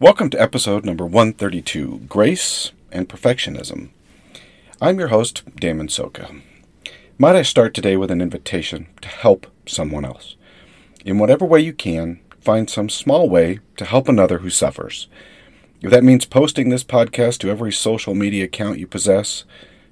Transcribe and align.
Welcome 0.00 0.30
to 0.30 0.40
episode 0.40 0.86
number 0.86 1.04
132 1.04 2.06
Grace 2.08 2.72
and 2.90 3.06
Perfectionism. 3.06 3.90
I'm 4.80 4.98
your 4.98 5.08
host, 5.08 5.42
Damon 5.56 5.88
Soka. 5.88 6.40
Might 7.18 7.36
I 7.36 7.42
start 7.42 7.74
today 7.74 7.98
with 7.98 8.10
an 8.10 8.22
invitation 8.22 8.86
to 9.02 9.08
help 9.08 9.46
someone 9.66 10.06
else? 10.06 10.36
In 11.04 11.18
whatever 11.18 11.44
way 11.44 11.60
you 11.60 11.74
can, 11.74 12.20
find 12.40 12.70
some 12.70 12.88
small 12.88 13.28
way 13.28 13.58
to 13.76 13.84
help 13.84 14.08
another 14.08 14.38
who 14.38 14.48
suffers. 14.48 15.06
If 15.82 15.90
that 15.90 16.02
means 16.02 16.24
posting 16.24 16.70
this 16.70 16.82
podcast 16.82 17.36
to 17.40 17.50
every 17.50 17.70
social 17.70 18.14
media 18.14 18.44
account 18.44 18.78
you 18.78 18.86
possess, 18.86 19.44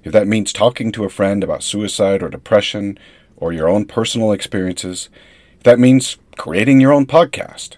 if 0.03 0.11
that 0.11 0.27
means 0.27 0.51
talking 0.51 0.91
to 0.93 1.05
a 1.05 1.09
friend 1.09 1.43
about 1.43 1.61
suicide 1.61 2.23
or 2.23 2.29
depression 2.29 2.97
or 3.37 3.53
your 3.53 3.69
own 3.69 3.85
personal 3.85 4.31
experiences, 4.31 5.07
if 5.57 5.61
that 5.65 5.77
means 5.77 6.17
creating 6.35 6.81
your 6.81 6.93
own 6.93 7.05
podcast, 7.05 7.77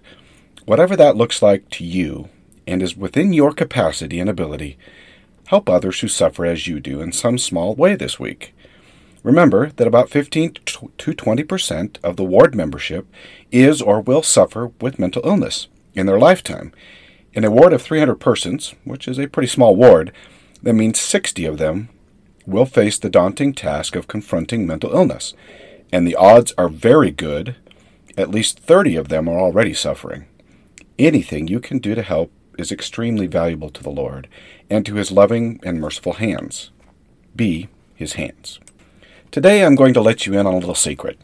Whatever 0.72 0.96
that 0.96 1.18
looks 1.18 1.42
like 1.42 1.70
to 1.72 1.84
you 1.84 2.30
and 2.66 2.82
is 2.82 2.96
within 2.96 3.34
your 3.34 3.52
capacity 3.52 4.22
and 4.22 4.30
ability, 4.30 4.78
help 5.48 5.68
others 5.68 6.00
who 6.00 6.08
suffer 6.08 6.46
as 6.46 6.66
you 6.66 6.80
do 6.80 7.02
in 7.02 7.12
some 7.12 7.38
small 7.38 7.76
way 7.76 7.94
this 7.94 8.22
week. 8.22 8.56
Remember 9.22 9.72
that 9.72 9.86
about 9.86 10.10
15 10.10 10.54
to 10.54 11.14
20% 11.14 11.98
of 12.02 12.16
the 12.16 12.24
ward 12.24 12.56
membership 12.56 13.06
is 13.52 13.82
or 13.82 14.00
will 14.00 14.24
suffer 14.24 14.72
with 14.80 14.98
mental 14.98 15.22
illness 15.26 15.68
in 15.94 16.06
their 16.06 16.18
lifetime. 16.18 16.72
In 17.34 17.44
a 17.44 17.52
ward 17.52 17.74
of 17.74 17.82
300 17.82 18.16
persons, 18.16 18.74
which 18.86 19.10
is 19.10 19.20
a 19.20 19.28
pretty 19.28 19.50
small 19.50 19.76
ward, 19.76 20.14
that 20.64 20.72
means 20.72 21.02
60 21.02 21.44
of 21.44 21.58
them 21.58 21.90
will 22.46 22.66
face 22.66 22.98
the 22.98 23.10
daunting 23.10 23.54
task 23.54 23.98
of 23.98 24.08
confronting 24.08 24.66
mental 24.66 24.94
illness, 24.94 25.34
and 25.92 26.08
the 26.08 26.16
odds 26.16 26.54
are 26.58 26.70
very 26.70 27.12
good. 27.12 27.58
At 28.18 28.32
least 28.32 28.60
30 28.60 28.96
of 28.96 29.10
them 29.10 29.28
are 29.28 29.38
already 29.38 29.74
suffering. 29.74 30.28
Anything 31.02 31.48
you 31.48 31.60
can 31.60 31.80
do 31.80 31.96
to 31.96 32.04
help 32.04 32.32
is 32.60 32.72
extremely 32.72 33.26
valuable 33.26 33.72
to 33.72 33.82
the 33.82 33.90
Lord 33.90 34.28
and 34.70 34.86
to 34.86 34.94
his 34.94 35.12
loving 35.12 35.60
and 35.64 35.82
merciful 35.82 36.14
hands. 36.14 36.70
Be 37.36 37.70
his 37.96 38.14
hands. 38.14 38.60
Today 39.32 39.66
I'm 39.66 39.74
going 39.74 39.96
to 39.96 40.00
let 40.02 40.28
you 40.28 40.40
in 40.40 40.46
on 40.46 40.54
a 40.54 40.58
little 40.58 40.76
secret. 40.76 41.20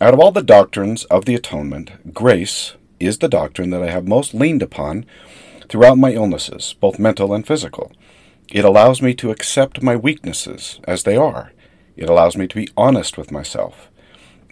Out 0.00 0.14
of 0.14 0.20
all 0.20 0.30
the 0.30 0.44
doctrines 0.44 1.06
of 1.06 1.24
the 1.24 1.34
atonement, 1.34 2.14
grace 2.14 2.74
is 3.00 3.18
the 3.18 3.28
doctrine 3.28 3.70
that 3.70 3.82
I 3.82 3.90
have 3.90 4.06
most 4.06 4.32
leaned 4.32 4.62
upon 4.62 5.04
throughout 5.68 5.98
my 5.98 6.12
illnesses, 6.12 6.76
both 6.78 7.00
mental 7.00 7.34
and 7.34 7.44
physical. 7.44 7.90
It 8.48 8.64
allows 8.64 9.02
me 9.02 9.12
to 9.14 9.32
accept 9.32 9.82
my 9.82 9.96
weaknesses 9.96 10.78
as 10.86 11.02
they 11.02 11.16
are. 11.16 11.50
It 11.96 12.08
allows 12.08 12.36
me 12.36 12.46
to 12.46 12.54
be 12.54 12.68
honest 12.76 13.18
with 13.18 13.32
myself. 13.32 13.90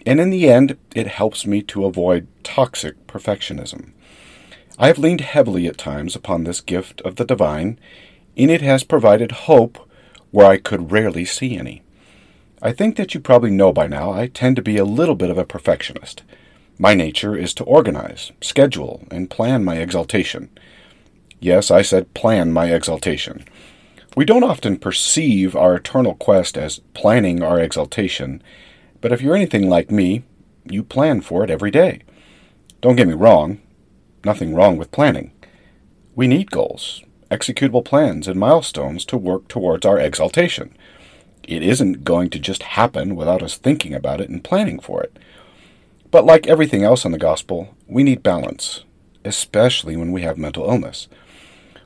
And 0.05 0.19
in 0.19 0.31
the 0.31 0.49
end, 0.49 0.77
it 0.93 1.07
helps 1.07 1.47
me 1.47 1.61
to 1.61 1.85
avoid 1.85 2.27
toxic 2.43 3.07
perfectionism. 3.07 3.93
I 4.81 4.87
have 4.87 4.97
leaned 4.97 5.19
heavily 5.19 5.67
at 5.67 5.77
times 5.77 6.15
upon 6.15 6.45
this 6.45 6.61
gift 6.61 7.01
of 7.01 7.17
the 7.17 7.25
divine, 7.25 7.77
and 8.37 8.49
it 8.49 8.61
has 8.61 8.85
provided 8.85 9.31
hope 9.31 9.77
where 10.31 10.47
I 10.47 10.55
could 10.55 10.93
rarely 10.93 11.25
see 11.25 11.57
any. 11.57 11.81
I 12.61 12.71
think 12.71 12.95
that 12.95 13.13
you 13.13 13.19
probably 13.19 13.51
know 13.51 13.73
by 13.73 13.87
now 13.87 14.13
I 14.13 14.27
tend 14.27 14.55
to 14.55 14.61
be 14.61 14.77
a 14.77 14.85
little 14.85 15.15
bit 15.15 15.29
of 15.29 15.37
a 15.37 15.43
perfectionist. 15.43 16.23
My 16.77 16.93
nature 16.93 17.35
is 17.35 17.53
to 17.55 17.65
organize, 17.65 18.31
schedule, 18.39 19.05
and 19.11 19.29
plan 19.29 19.65
my 19.65 19.75
exaltation. 19.75 20.49
Yes, 21.41 21.71
I 21.71 21.81
said 21.81 22.13
plan 22.13 22.53
my 22.53 22.67
exaltation. 22.67 23.43
We 24.15 24.23
don't 24.23 24.43
often 24.45 24.79
perceive 24.79 25.57
our 25.57 25.75
eternal 25.75 26.15
quest 26.15 26.57
as 26.57 26.79
planning 26.93 27.43
our 27.43 27.59
exaltation, 27.59 28.41
but 29.01 29.11
if 29.11 29.21
you're 29.21 29.35
anything 29.35 29.67
like 29.69 29.91
me, 29.91 30.23
you 30.63 30.83
plan 30.83 31.19
for 31.19 31.43
it 31.43 31.49
every 31.49 31.69
day. 31.69 31.99
Don't 32.79 32.95
get 32.95 33.07
me 33.07 33.13
wrong, 33.13 33.59
nothing 34.25 34.53
wrong 34.53 34.77
with 34.77 34.91
planning. 34.91 35.31
We 36.15 36.27
need 36.27 36.51
goals, 36.51 37.03
executable 37.31 37.85
plans, 37.85 38.27
and 38.27 38.39
milestones 38.39 39.05
to 39.05 39.17
work 39.17 39.47
towards 39.47 39.85
our 39.85 39.99
exaltation. 39.99 40.75
It 41.47 41.63
isn't 41.63 42.03
going 42.03 42.29
to 42.31 42.39
just 42.39 42.63
happen 42.63 43.15
without 43.15 43.41
us 43.41 43.57
thinking 43.57 43.93
about 43.93 44.21
it 44.21 44.29
and 44.29 44.43
planning 44.43 44.79
for 44.79 45.01
it. 45.01 45.17
But 46.11 46.25
like 46.25 46.47
everything 46.47 46.83
else 46.83 47.05
in 47.05 47.11
the 47.11 47.17
gospel, 47.17 47.75
we 47.87 48.03
need 48.03 48.23
balance, 48.23 48.83
especially 49.23 49.95
when 49.95 50.11
we 50.11 50.21
have 50.23 50.37
mental 50.37 50.69
illness. 50.69 51.07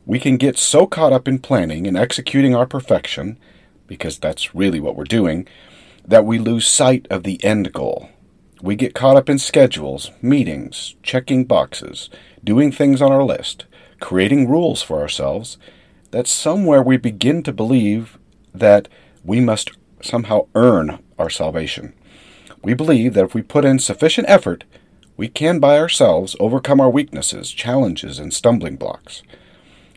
We 0.06 0.20
can 0.20 0.38
get 0.38 0.58
so 0.58 0.86
caught 0.86 1.14
up 1.14 1.28
in 1.28 1.40
planning 1.40 1.88
and 1.88 1.98
executing 1.98 2.56
our 2.56 2.66
perfection, 2.66 3.38
because 3.88 4.18
that's 4.18 4.56
really 4.56 4.80
what 4.80 4.96
we're 4.96 5.04
doing, 5.06 5.48
that 6.06 6.26
we 6.26 6.40
lose 6.40 6.68
sight 6.68 7.08
of 7.10 7.24
the 7.24 7.42
end 7.44 7.72
goal, 7.72 8.10
we 8.64 8.78
get 8.78 8.96
caught 8.96 9.18
up 9.18 9.30
in 9.30 9.38
schedules, 9.38 10.10
meetings, 10.22 10.96
checking 11.04 11.44
boxes, 11.44 12.10
doing 12.42 12.72
things 12.72 13.02
on 13.02 13.12
our 13.12 13.26
list, 13.26 13.66
creating 14.00 14.50
rules 14.50 14.82
for 14.82 15.02
ourselves, 15.02 15.58
that 16.12 16.28
somewhere 16.28 16.82
we 16.82 16.96
begin 16.96 17.44
to 17.44 17.52
believe 17.52 18.18
that 18.54 18.88
we 19.22 19.42
must 19.42 19.72
somehow 20.02 20.48
earn 20.56 21.04
our 21.20 21.30
salvation. 21.30 21.94
We 22.64 22.74
believe 22.74 23.16
that 23.16 23.26
if 23.26 23.36
we 23.36 23.42
put 23.42 23.66
in 23.66 23.80
sufficient 23.80 24.30
effort, 24.30 24.64
we 25.18 25.28
can 25.28 25.60
by 25.60 25.78
ourselves 25.78 26.38
overcome 26.40 26.80
our 26.80 26.90
weaknesses, 26.90 27.52
challenges, 27.52 28.18
and 28.18 28.34
stumbling 28.34 28.78
blocks. 28.78 29.24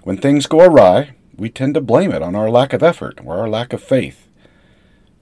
When 0.03 0.17
things 0.17 0.49
go 0.49 0.59
awry, 0.59 1.15
we 1.37 1.51
tend 1.51 1.75
to 1.75 1.81
blame 1.81 2.11
it 2.11 2.21
on 2.21 2.35
our 2.35 2.51
lack 2.51 2.73
of 2.73 2.83
effort 2.83 3.21
or 3.25 3.39
our 3.39 3.49
lack 3.49 3.73
of 3.73 3.81
faith. 3.81 4.27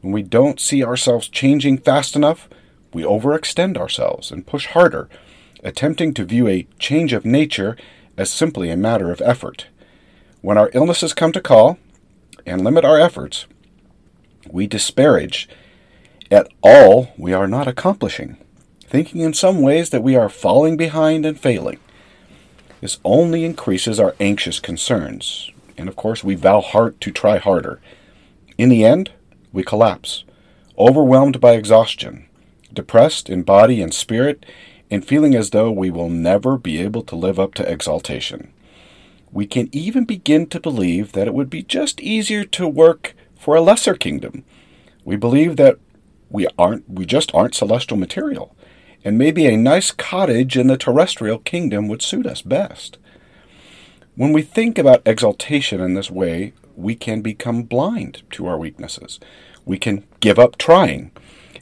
When 0.00 0.14
we 0.14 0.22
don't 0.22 0.60
see 0.60 0.82
ourselves 0.82 1.28
changing 1.28 1.78
fast 1.78 2.16
enough, 2.16 2.48
we 2.94 3.02
overextend 3.02 3.76
ourselves 3.76 4.30
and 4.30 4.46
push 4.46 4.66
harder, 4.66 5.08
attempting 5.62 6.14
to 6.14 6.24
view 6.24 6.48
a 6.48 6.66
change 6.78 7.12
of 7.12 7.24
nature 7.24 7.76
as 8.16 8.30
simply 8.30 8.70
a 8.70 8.76
matter 8.76 9.10
of 9.10 9.20
effort. 9.22 9.66
When 10.40 10.56
our 10.56 10.70
illnesses 10.72 11.12
come 11.12 11.32
to 11.32 11.40
call 11.40 11.78
and 12.46 12.62
limit 12.62 12.84
our 12.84 12.98
efforts, 12.98 13.46
we 14.50 14.66
disparage 14.66 15.48
at 16.30 16.48
all 16.62 17.12
we 17.16 17.32
are 17.32 17.48
not 17.48 17.66
accomplishing, 17.66 18.36
thinking 18.82 19.20
in 19.20 19.34
some 19.34 19.60
ways 19.60 19.90
that 19.90 20.02
we 20.02 20.16
are 20.16 20.28
falling 20.28 20.76
behind 20.76 21.26
and 21.26 21.38
failing. 21.38 21.78
This 22.80 22.98
only 23.04 23.44
increases 23.44 23.98
our 23.98 24.14
anxious 24.20 24.60
concerns, 24.60 25.50
and 25.76 25.88
of 25.88 25.96
course, 25.96 26.22
we 26.22 26.34
vow 26.34 26.60
hard 26.60 27.00
to 27.00 27.10
try 27.10 27.38
harder. 27.38 27.80
In 28.58 28.68
the 28.68 28.84
end, 28.84 29.10
we 29.52 29.62
collapse, 29.62 30.24
overwhelmed 30.78 31.40
by 31.40 31.52
exhaustion, 31.52 32.28
depressed 32.74 33.30
in 33.30 33.42
body 33.42 33.80
and 33.80 33.94
spirit, 33.94 34.44
and 34.90 35.06
feeling 35.06 35.34
as 35.34 35.50
though 35.50 35.70
we 35.70 35.90
will 35.90 36.10
never 36.10 36.58
be 36.58 36.78
able 36.78 37.02
to 37.02 37.16
live 37.16 37.40
up 37.40 37.54
to 37.54 37.70
exaltation. 37.70 38.52
We 39.32 39.46
can 39.46 39.68
even 39.72 40.04
begin 40.04 40.46
to 40.48 40.60
believe 40.60 41.12
that 41.12 41.26
it 41.26 41.34
would 41.34 41.50
be 41.50 41.62
just 41.62 42.00
easier 42.00 42.44
to 42.44 42.68
work 42.68 43.14
for 43.36 43.56
a 43.56 43.60
lesser 43.60 43.94
kingdom. 43.94 44.44
We 45.04 45.16
believe 45.16 45.56
that 45.56 45.78
we 46.30 46.46
aren't 46.58 46.88
we 46.88 47.06
just 47.06 47.34
aren't 47.34 47.54
celestial 47.54 47.96
material, 47.96 48.56
and 49.04 49.18
maybe 49.18 49.46
a 49.46 49.56
nice 49.56 49.90
cottage 49.90 50.56
in 50.56 50.66
the 50.66 50.76
terrestrial 50.76 51.38
kingdom 51.38 51.88
would 51.88 52.02
suit 52.02 52.26
us 52.26 52.42
best. 52.42 52.98
When 54.16 54.32
we 54.32 54.42
think 54.42 54.78
about 54.78 55.02
exaltation 55.06 55.80
in 55.80 55.94
this 55.94 56.10
way, 56.10 56.52
we 56.76 56.94
can 56.94 57.20
become 57.20 57.64
blind 57.64 58.22
to 58.30 58.46
our 58.46 58.58
weaknesses. 58.58 59.18
We 59.64 59.78
can 59.78 60.04
give 60.20 60.38
up 60.38 60.56
trying 60.56 61.10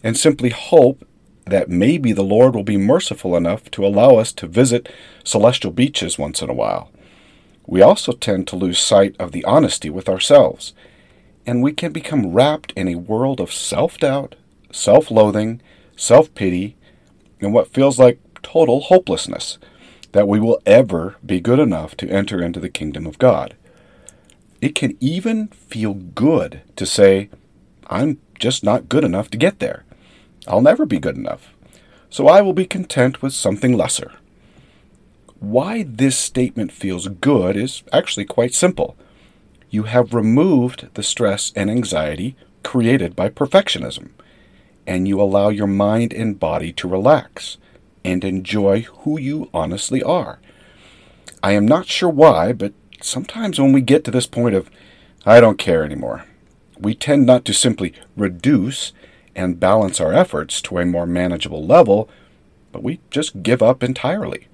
and 0.03 0.17
simply 0.17 0.51
hope 0.51 1.07
that 1.47 1.69
maybe 1.69 2.13
the 2.13 2.23
Lord 2.23 2.55
will 2.55 2.63
be 2.63 2.77
merciful 2.77 3.37
enough 3.37 3.71
to 3.73 3.87
allow 3.87 4.17
us 4.17 4.33
to 4.35 4.47
visit 4.47 4.89
celestial 5.25 5.73
beaches 5.73 6.19
once 6.19 6.43
in 6.43 6.49
a 6.49 6.55
while. 6.55 6.91
We 7.67 7.83
also 7.83 8.13
tend 8.13 8.47
to 8.49 8.57
lose 8.57 8.79
sight 8.79 9.15
of 9.19 9.33
the 9.33 9.45
honesty 9.45 9.91
with 9.91 10.09
ourselves, 10.09 10.73
and 11.47 11.63
we 11.63 11.73
can 11.73 11.93
become 11.93 12.33
wrapped 12.33 12.73
in 12.73 12.89
a 12.89 12.97
world 12.97 13.41
of 13.41 13.53
self 13.53 13.99
doubt, 13.99 14.35
self 14.71 15.11
loathing, 15.11 15.61
self 15.97 16.33
pity, 16.35 16.77
and 17.41 17.53
what 17.53 17.73
feels 17.73 17.99
like 17.99 18.21
total 18.43 18.81
hopelessness 18.81 19.59
that 20.13 20.29
we 20.29 20.39
will 20.39 20.61
ever 20.67 21.17
be 21.25 21.41
good 21.41 21.59
enough 21.59 21.97
to 21.97 22.09
enter 22.09 22.43
into 22.43 22.61
the 22.61 22.69
kingdom 22.69 23.07
of 23.07 23.19
God. 23.19 23.55
It 24.61 24.75
can 24.75 24.97
even 25.01 25.49
feel 25.49 25.95
good 25.95 26.61
to 26.77 26.87
say, 26.87 27.31
I'm 27.89 28.19
just 28.39 28.63
not 28.63 28.89
good 28.89 29.05
enough 29.05 29.31
to 29.31 29.39
get 29.39 29.59
there. 29.59 29.85
I'll 30.47 30.61
never 30.61 30.85
be 30.85 30.99
good 30.99 31.17
enough, 31.17 31.55
so 32.11 32.29
I 32.29 32.41
will 32.41 32.53
be 32.53 32.67
content 32.67 33.23
with 33.23 33.33
something 33.33 33.77
lesser. 33.77 34.13
Why 35.39 35.83
this 35.83 36.17
statement 36.17 36.73
feels 36.73 37.09
good 37.09 37.57
is 37.57 37.83
actually 37.93 38.25
quite 38.25 38.55
simple. 38.55 38.97
You 39.71 39.85
have 39.85 40.15
removed 40.15 40.89
the 40.95 41.03
stress 41.03 41.53
and 41.57 41.71
anxiety 41.71 42.37
created 42.63 43.17
by 43.17 43.29
perfectionism, 43.29 44.11
and 44.87 45.09
you 45.09 45.21
allow 45.21 45.49
your 45.49 45.67
mind 45.67 46.13
and 46.13 46.39
body 46.39 46.73
to 46.75 46.89
relax 46.89 47.59
and 48.05 48.25
enjoy 48.25 48.83
who 48.83 49.19
you 49.19 49.49
honestly 49.55 50.03
are. 50.03 50.41
I 51.43 51.53
am 51.53 51.67
not 51.67 51.87
sure 51.87 52.09
why, 52.09 52.53
but 52.53 52.73
sometimes 53.01 53.61
when 53.61 53.73
we 53.73 53.81
get 53.81 54.05
to 54.05 54.11
this 54.11 54.27
point 54.27 54.55
of, 54.55 54.71
I 55.25 55.41
don't 55.41 55.59
care 55.59 55.85
anymore, 55.85 56.25
we 56.79 56.95
tend 56.95 57.27
not 57.27 57.45
to 57.47 57.55
simply 57.55 57.93
reduce 58.17 58.93
and 59.35 59.61
balance 59.61 60.01
our 60.01 60.13
efforts 60.13 60.61
to 60.63 60.79
a 60.79 60.87
more 60.87 61.07
manageable 61.07 61.65
level, 61.65 62.09
but 62.71 62.83
we 62.83 63.01
just 63.11 63.43
give 63.43 63.63
up 63.63 63.83
entirely. 63.83 64.49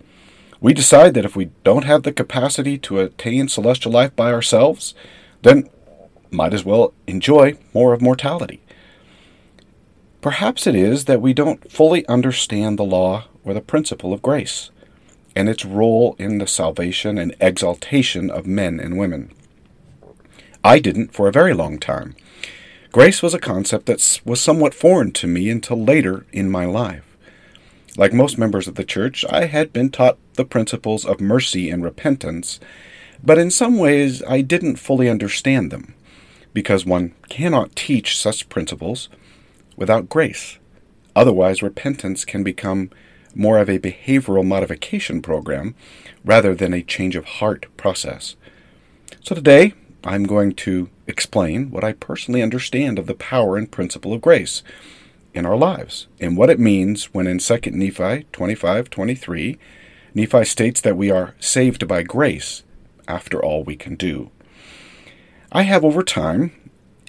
We 0.61 0.75
decide 0.75 1.15
that 1.15 1.25
if 1.25 1.37
we 1.37 1.51
don't 1.65 1.85
have 1.85 2.03
the 2.03 2.13
capacity 2.13 2.79
to 2.79 3.01
attain 3.01 3.49
celestial 3.49 3.93
life 3.93 4.15
by 4.17 4.33
ourselves, 4.33 4.95
then 5.43 5.71
might 6.31 6.53
as 6.53 6.65
well 6.65 6.93
enjoy 7.07 7.57
more 7.73 7.93
of 7.93 8.03
mortality. 8.03 8.61
Perhaps 10.21 10.67
it 10.67 10.75
is 10.75 11.05
that 11.05 11.23
we 11.23 11.33
don't 11.33 11.71
fully 11.71 12.07
understand 12.09 12.79
the 12.79 12.85
law 12.85 13.27
or 13.45 13.55
the 13.55 13.61
principle 13.61 14.13
of 14.13 14.23
grace 14.23 14.71
and 15.37 15.49
its 15.49 15.65
role 15.65 16.17
in 16.19 16.39
the 16.39 16.47
salvation 16.47 17.17
and 17.17 17.35
exaltation 17.41 18.29
of 18.29 18.47
men 18.47 18.81
and 18.81 18.99
women. 18.99 19.33
I 20.65 20.81
didn't 20.81 21.15
for 21.15 21.29
a 21.29 21.33
very 21.33 21.55
long 21.55 21.79
time. 21.79 22.17
Grace 22.91 23.23
was 23.23 23.35
a 23.35 23.39
concept 23.39 23.85
that 23.85 24.21
was 24.25 24.41
somewhat 24.41 24.73
foreign 24.73 25.13
to 25.13 25.27
me 25.27 25.51
until 25.51 25.83
later 25.83 26.25
in 26.33 26.51
my 26.51 26.65
life. 26.65 27.05
Like 27.99 28.15
most 28.15 28.39
members 28.39 28.67
of 28.67 28.77
the 28.77 28.85
church, 28.85 29.27
I 29.29 29.45
had 29.45 29.75
been 29.75 29.91
taught 29.91 30.17
the 30.35 30.45
principles 30.45 31.05
of 31.05 31.21
mercy 31.21 31.69
and 31.69 31.85
repentance, 31.85 32.59
but 33.23 33.37
in 33.37 33.51
some 33.51 33.77
ways 33.77 34.23
I 34.27 34.41
didn't 34.41 34.77
fully 34.77 35.09
understand 35.09 35.71
them, 35.71 35.95
because 36.55 36.87
one 36.87 37.13
cannot 37.29 37.77
teach 37.77 38.17
such 38.17 38.49
principles 38.49 39.11
without 39.77 40.09
grace. 40.09 40.59
Otherwise, 41.15 41.63
repentance 41.63 42.25
can 42.25 42.43
become 42.43 42.91
more 43.35 43.59
of 43.59 43.69
a 43.69 43.79
behavioral 43.79 44.47
modification 44.47 45.21
program 45.21 45.75
rather 46.25 46.55
than 46.55 46.73
a 46.73 46.83
change 46.83 47.17
of 47.17 47.27
heart 47.27 47.67
process. 47.77 48.35
So 49.21 49.35
today, 49.35 49.75
I'm 50.05 50.25
going 50.25 50.55
to 50.55 50.89
explain 51.07 51.71
what 51.71 51.85
I 51.85 51.93
personally 51.93 52.43
understand 52.43 52.99
of 52.99 53.07
the 53.07 53.15
power 53.15 53.57
and 53.57 53.71
principle 53.71 54.13
of 54.13 54.21
grace 54.21 54.63
in 55.35 55.45
our 55.45 55.57
lives 55.57 56.07
and 56.21 56.37
what 56.37 56.51
it 56.51 56.61
means 56.61 57.07
when 57.15 57.27
in 57.27 57.39
2 57.39 57.59
Nephi 57.73 58.27
25:23 58.33 59.59
Nephi 60.15 60.45
states 60.45 60.81
that 60.81 60.97
we 60.97 61.11
are 61.11 61.35
saved 61.39 61.87
by 61.87 62.03
grace 62.03 62.63
after 63.07 63.43
all 63.43 63.65
we 63.65 63.77
can 63.77 63.95
do. 63.95 64.31
I 65.51 65.63
have 65.63 65.85
over 65.85 66.03
time 66.03 66.53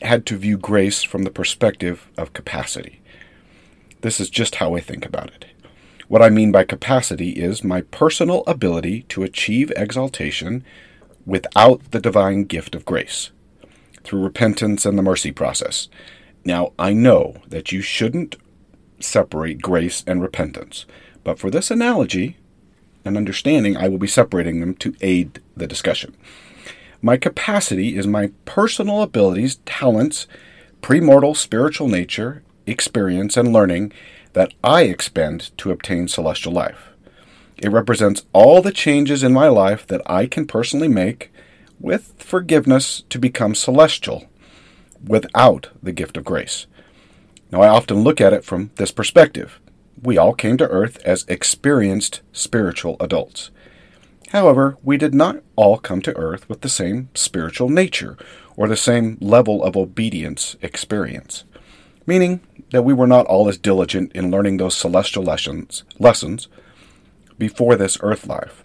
had 0.02 0.26
to 0.28 0.38
view 0.38 0.58
grace 0.58 1.04
from 1.04 1.24
the 1.24 1.32
perspective 1.32 2.08
of 2.18 2.34
capacity. 2.34 3.02
This 4.02 4.20
is 4.20 4.30
just 4.30 4.56
how 4.56 4.76
I 4.76 4.80
think 4.80 5.06
about 5.06 5.28
it. 5.28 5.46
What 6.08 6.22
I 6.22 6.30
mean 6.30 6.52
by 6.52 6.64
capacity 6.64 7.32
is 7.32 7.64
my 7.64 7.82
personal 7.82 8.44
ability 8.48 9.04
to 9.10 9.24
achieve 9.24 9.72
exaltation 9.76 10.64
without 11.26 11.92
the 11.92 12.00
divine 12.00 12.44
gift 12.44 12.76
of 12.76 12.86
grace 12.86 13.32
through 14.04 14.24
repentance 14.24 14.86
and 14.86 14.98
the 14.98 15.04
mercy 15.04 15.32
process. 15.32 15.90
Now, 16.46 16.74
I 16.80 16.94
know 16.94 17.38
that 17.48 17.72
you 17.72 17.82
shouldn't 17.82 18.38
separate 19.00 19.62
grace 19.62 20.04
and 20.08 20.22
repentance, 20.22 20.86
but 21.24 21.40
for 21.40 21.50
this 21.50 21.70
analogy 21.70 22.38
and 23.06 23.18
understanding, 23.18 23.78
I 23.78 23.88
will 23.88 23.98
be 23.98 24.08
separating 24.08 24.60
them 24.60 24.76
to 24.76 24.96
aid 25.02 25.42
the 25.56 25.68
discussion. 25.68 26.16
My 27.02 27.18
capacity 27.18 27.96
is 27.96 28.08
my 28.08 28.32
personal 28.46 29.02
abilities, 29.02 29.58
talents, 29.66 30.28
premortal 30.82 31.36
spiritual 31.36 31.88
nature, 31.88 32.44
experience, 32.66 33.38
and 33.38 33.54
learning 33.54 33.94
that 34.34 34.54
I 34.64 34.84
expend 34.84 35.58
to 35.58 35.72
obtain 35.72 36.08
celestial 36.08 36.54
life. 36.54 36.89
It 37.62 37.72
represents 37.72 38.26
all 38.32 38.62
the 38.62 38.72
changes 38.72 39.22
in 39.22 39.34
my 39.34 39.50
life 39.50 39.86
that 39.88 40.02
I 40.06 40.28
can 40.28 40.48
personally 40.48 40.88
make 40.88 41.32
with 41.80 42.14
forgiveness 42.18 43.04
to 43.10 43.20
become 43.20 43.54
celestial 43.54 44.30
without 45.06 45.70
the 45.84 45.92
gift 45.92 46.18
of 46.18 46.24
grace. 46.24 46.68
Now, 47.52 47.62
I 47.62 47.68
often 47.68 48.04
look 48.04 48.22
at 48.22 48.34
it 48.34 48.46
from 48.46 48.72
this 48.76 48.92
perspective. 48.92 49.60
We 50.02 50.18
all 50.18 50.34
came 50.34 50.56
to 50.58 50.70
earth 50.70 51.02
as 51.04 51.26
experienced 51.28 52.22
spiritual 52.32 52.96
adults. 53.00 53.52
However, 54.30 54.78
we 54.84 54.98
did 54.98 55.14
not 55.14 55.42
all 55.56 55.78
come 55.78 56.02
to 56.04 56.16
earth 56.16 56.48
with 56.48 56.62
the 56.62 56.70
same 56.70 57.10
spiritual 57.14 57.70
nature 57.70 58.18
or 58.56 58.68
the 58.68 58.78
same 58.78 59.18
level 59.20 59.64
of 59.64 59.76
obedience 59.76 60.56
experience, 60.62 61.44
meaning 62.06 62.40
that 62.72 62.84
we 62.84 62.94
were 62.94 63.08
not 63.08 63.26
all 63.26 63.50
as 63.50 63.58
diligent 63.58 64.12
in 64.14 64.32
learning 64.32 64.58
those 64.58 64.78
celestial 64.78 65.24
lessons, 65.24 65.84
lessons 65.98 66.48
before 67.40 67.76
this 67.76 67.98
earth 68.02 68.28
life. 68.28 68.64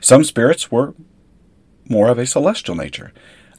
Some 0.00 0.24
spirits 0.24 0.72
were 0.72 0.94
more 1.88 2.08
of 2.08 2.18
a 2.18 2.26
celestial 2.26 2.74
nature, 2.74 3.12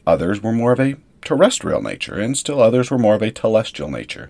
others 0.05 0.43
were 0.43 0.51
more 0.51 0.73
of 0.73 0.79
a 0.81 0.97
terrestrial 1.21 1.81
nature, 1.81 2.19
and 2.19 2.37
still 2.37 2.61
others 2.61 2.91
were 2.91 2.97
more 2.97 3.15
of 3.15 3.21
a 3.21 3.31
telestial 3.31 3.89
nature. 3.89 4.29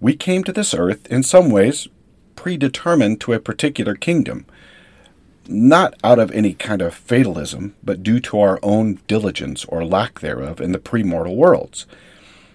We 0.00 0.14
came 0.16 0.44
to 0.44 0.52
this 0.52 0.74
earth 0.74 1.06
in 1.08 1.22
some 1.22 1.50
ways 1.50 1.88
predetermined 2.36 3.20
to 3.20 3.34
a 3.34 3.40
particular 3.40 3.94
kingdom, 3.94 4.46
not 5.46 5.94
out 6.02 6.18
of 6.18 6.30
any 6.30 6.54
kind 6.54 6.80
of 6.80 6.94
fatalism, 6.94 7.74
but 7.82 8.02
due 8.02 8.20
to 8.20 8.40
our 8.40 8.58
own 8.62 9.00
diligence 9.06 9.64
or 9.66 9.84
lack 9.84 10.20
thereof 10.20 10.60
in 10.60 10.72
the 10.72 10.78
premortal 10.78 11.36
worlds. 11.36 11.86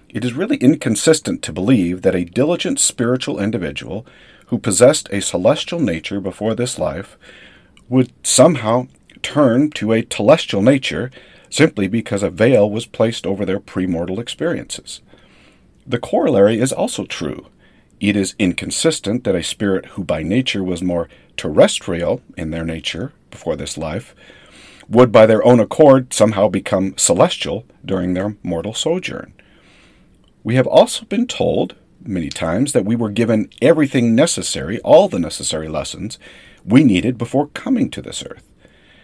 It 0.10 0.26
is 0.26 0.34
really 0.34 0.58
inconsistent 0.58 1.44
to 1.44 1.54
believe 1.54 2.02
that 2.02 2.16
a 2.16 2.26
diligent 2.26 2.80
spiritual 2.80 3.40
individual 3.40 4.06
who 4.48 4.58
possessed 4.58 5.10
a 5.12 5.22
celestial 5.22 5.80
nature 5.80 6.20
before 6.20 6.56
this 6.56 6.78
life 6.78 7.18
would 7.90 8.12
somehow 8.26 8.88
turn 9.22 9.70
to 9.72 9.92
a 9.92 10.04
telestial 10.04 10.64
nature 10.64 11.12
simply 11.50 11.88
because 11.88 12.24
a 12.24 12.30
veil 12.30 12.70
was 12.70 12.86
placed 12.86 13.26
over 13.26 13.46
their 13.46 13.60
premortal 13.60 14.20
experiences. 14.20 15.02
The 15.88 16.00
corollary 16.00 16.60
is 16.60 16.74
also 16.74 17.06
true. 17.06 17.48
It 18.00 18.16
is 18.16 18.36
inconsistent 18.38 19.24
that 19.24 19.36
a 19.36 19.44
spirit 19.44 19.86
who 19.88 20.04
by 20.04 20.24
nature 20.24 20.64
was 20.64 20.82
more 20.82 21.08
terrestrial 21.38 22.22
in 22.38 22.52
their 22.52 22.66
nature 22.66 23.14
before 23.32 23.56
this 23.56 23.78
life 23.78 24.16
would 24.90 25.12
by 25.12 25.26
their 25.26 25.46
own 25.46 25.60
accord 25.60 26.14
somehow 26.14 26.48
become 26.48 26.98
celestial 26.98 27.66
during 27.84 28.14
their 28.14 28.36
mortal 28.44 28.74
sojourn. 28.74 29.34
We 30.44 30.56
have 30.56 30.68
also 30.68 31.06
been 31.06 31.26
told 31.26 31.76
many 32.08 32.30
times 32.30 32.74
that 32.74 32.86
we 32.86 32.96
were 32.96 33.10
given 33.10 33.50
everything 33.62 34.16
necessary, 34.16 34.80
all 34.80 35.08
the 35.08 35.20
necessary 35.20 35.68
lessons 35.68 36.18
we 36.64 36.84
needed 36.84 37.18
before 37.18 37.48
coming 37.48 37.90
to 37.92 38.02
this 38.02 38.24
earth. 38.24 38.44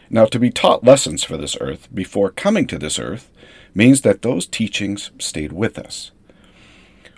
Now, 0.09 0.25
to 0.25 0.39
be 0.39 0.49
taught 0.49 0.83
lessons 0.83 1.23
for 1.23 1.37
this 1.37 1.55
earth 1.61 1.87
before 1.93 2.31
coming 2.31 2.67
to 2.67 2.77
this 2.77 2.99
earth 2.99 3.29
means 3.73 4.01
that 4.01 4.21
those 4.21 4.45
teachings 4.45 5.11
stayed 5.19 5.53
with 5.53 5.79
us. 5.79 6.11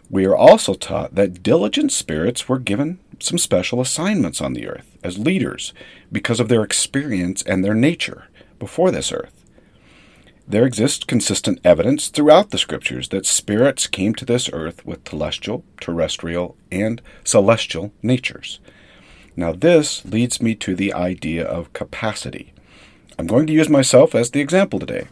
We 0.09 0.25
are 0.25 0.35
also 0.35 0.75
taught 0.75 1.15
that 1.15 1.41
diligent 1.41 1.91
spirits 1.91 2.47
were 2.47 2.59
given 2.59 3.00
some 3.19 3.39
special 3.39 3.81
assignments 3.81 4.41
on 4.41 4.53
the 4.53 4.68
earth 4.68 4.97
as 5.03 5.18
leaders 5.18 5.74
because 6.12 6.39
of 6.39 6.50
their 6.50 6.63
experience 6.63 7.41
and 7.41 7.63
their 7.63 7.74
nature 7.74 8.27
before 8.59 8.91
this 8.91 9.12
earth. 9.12 9.42
There 10.45 10.65
exists 10.65 11.05
consistent 11.05 11.59
evidence 11.63 12.09
throughout 12.09 12.50
the 12.50 12.57
scriptures 12.57 13.09
that 13.09 13.25
spirits 13.25 13.88
came 13.88 14.13
to 14.15 14.25
this 14.25 14.50
earth 14.51 14.85
with 14.85 15.07
celestial, 15.07 15.63
terrestrial, 15.79 16.57
and 16.69 17.01
celestial 17.23 17.93
natures. 18.01 18.59
Now, 19.35 19.53
this 19.53 20.03
leads 20.05 20.41
me 20.41 20.53
to 20.55 20.75
the 20.75 20.93
idea 20.93 21.45
of 21.45 21.71
capacity. 21.73 22.53
I'm 23.17 23.27
going 23.27 23.47
to 23.47 23.53
use 23.53 23.69
myself 23.69 24.13
as 24.13 24.31
the 24.31 24.41
example 24.41 24.79
today. 24.79 25.07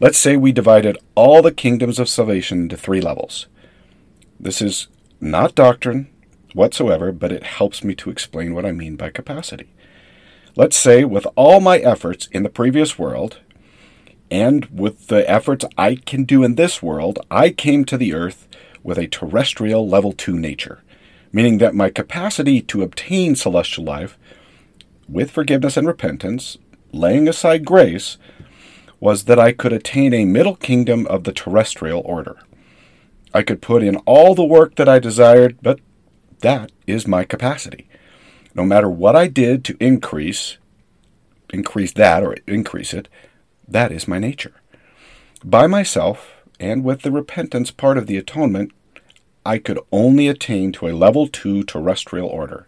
Let's 0.00 0.18
say 0.18 0.36
we 0.36 0.52
divided 0.52 0.98
all 1.14 1.40
the 1.42 1.50
kingdoms 1.50 1.98
of 1.98 2.08
salvation 2.08 2.62
into 2.62 2.76
three 2.76 3.00
levels. 3.00 3.46
This 4.38 4.60
is 4.60 4.88
not 5.20 5.54
doctrine 5.54 6.08
whatsoever, 6.54 7.10
but 7.10 7.32
it 7.32 7.42
helps 7.42 7.82
me 7.82 7.94
to 7.96 8.10
explain 8.10 8.54
what 8.54 8.66
I 8.66 8.72
mean 8.72 8.96
by 8.96 9.10
capacity. 9.10 9.72
Let's 10.56 10.76
say, 10.76 11.04
with 11.04 11.26
all 11.36 11.60
my 11.60 11.78
efforts 11.78 12.28
in 12.32 12.42
the 12.42 12.48
previous 12.48 12.98
world, 12.98 13.38
and 14.30 14.66
with 14.66 15.08
the 15.08 15.28
efforts 15.30 15.64
I 15.76 15.96
can 15.96 16.24
do 16.24 16.44
in 16.44 16.54
this 16.54 16.82
world, 16.82 17.18
I 17.30 17.50
came 17.50 17.84
to 17.86 17.96
the 17.96 18.14
earth 18.14 18.48
with 18.82 18.98
a 18.98 19.06
terrestrial 19.06 19.88
level 19.88 20.12
2 20.12 20.38
nature, 20.38 20.82
meaning 21.32 21.58
that 21.58 21.74
my 21.74 21.90
capacity 21.90 22.60
to 22.62 22.82
obtain 22.82 23.36
celestial 23.36 23.84
life 23.84 24.18
with 25.08 25.30
forgiveness 25.30 25.76
and 25.76 25.86
repentance 25.86 26.58
laying 26.92 27.28
aside 27.28 27.64
grace, 27.64 28.16
was 29.00 29.24
that 29.24 29.38
I 29.38 29.52
could 29.52 29.72
attain 29.72 30.12
a 30.12 30.24
middle 30.24 30.56
kingdom 30.56 31.06
of 31.06 31.24
the 31.24 31.32
terrestrial 31.32 32.02
order. 32.04 32.36
I 33.32 33.42
could 33.42 33.62
put 33.62 33.82
in 33.82 33.96
all 33.98 34.34
the 34.34 34.44
work 34.44 34.76
that 34.76 34.88
I 34.88 34.98
desired, 34.98 35.58
but 35.62 35.80
that 36.40 36.72
is 36.86 37.06
my 37.06 37.24
capacity. 37.24 37.88
No 38.54 38.64
matter 38.64 38.88
what 38.88 39.14
I 39.14 39.28
did 39.28 39.64
to 39.66 39.76
increase, 39.78 40.56
increase 41.52 41.92
that 41.92 42.22
or 42.22 42.36
increase 42.46 42.92
it, 42.92 43.08
that 43.68 43.92
is 43.92 44.08
my 44.08 44.18
nature. 44.18 44.54
By 45.44 45.66
myself, 45.66 46.32
and 46.58 46.82
with 46.82 47.02
the 47.02 47.12
repentance 47.12 47.70
part 47.70 47.98
of 47.98 48.06
the 48.06 48.16
atonement, 48.16 48.72
I 49.46 49.58
could 49.58 49.78
only 49.92 50.26
attain 50.26 50.72
to 50.72 50.88
a 50.88 50.92
level 50.92 51.28
2 51.28 51.62
terrestrial 51.62 52.28
order. 52.28 52.66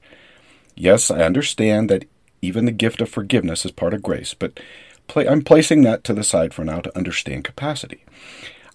Yes, 0.77 1.11
I 1.11 1.23
understand 1.23 1.91
that 1.91 2.05
even 2.41 2.65
the 2.65 2.73
gift 2.73 3.01
of 3.01 3.09
forgiveness 3.09 3.65
is 3.65 3.73
part 3.73 3.93
of 3.93 4.03
grace, 4.03 4.35
but 4.35 4.61
I'm 5.17 5.43
placing 5.43 5.83
that 5.83 6.05
to 6.05 6.15
the 6.15 6.23
side 6.23 6.55
for 6.55 6.65
now 6.65 6.81
to 6.81 6.97
understand 6.97 7.45
capacity. 7.45 8.05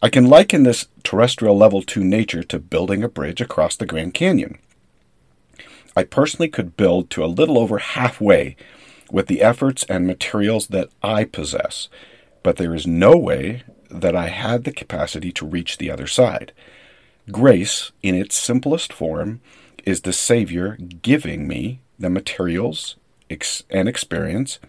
I 0.01 0.09
can 0.09 0.25
liken 0.25 0.63
this 0.63 0.87
terrestrial 1.03 1.57
level 1.57 1.81
2 1.81 2.03
nature 2.03 2.43
to 2.43 2.59
building 2.59 3.03
a 3.03 3.09
bridge 3.09 3.39
across 3.39 3.75
the 3.75 3.85
Grand 3.85 4.13
Canyon. 4.13 4.59
I 5.95 6.03
personally 6.03 6.49
could 6.49 6.75
build 6.75 7.09
to 7.11 7.23
a 7.23 7.27
little 7.27 7.57
over 7.57 7.77
halfway 7.77 8.57
with 9.09 9.27
the 9.27 9.41
efforts 9.41 9.83
and 9.85 10.05
materials 10.05 10.67
that 10.67 10.89
I 11.01 11.23
possess, 11.23 11.87
but 12.45 12.57
there 12.57 12.75
is 12.75 12.85
no 12.85 13.17
way 13.17 13.63
that 13.89 14.15
I 14.15 14.27
had 14.27 14.65
the 14.65 14.71
capacity 14.71 15.31
to 15.31 15.47
reach 15.47 15.79
the 15.79 15.89
other 15.89 16.05
side. 16.05 16.51
Grace, 17.31 17.91
in 18.03 18.13
its 18.13 18.35
simplest 18.35 18.93
form, 18.93 19.41
is 19.83 20.01
the 20.01 20.13
Savior 20.13 20.77
giving 21.01 21.47
me 21.47 21.79
the 21.97 22.11
materials 22.11 22.97
and 23.71 23.89
experience 23.89 24.59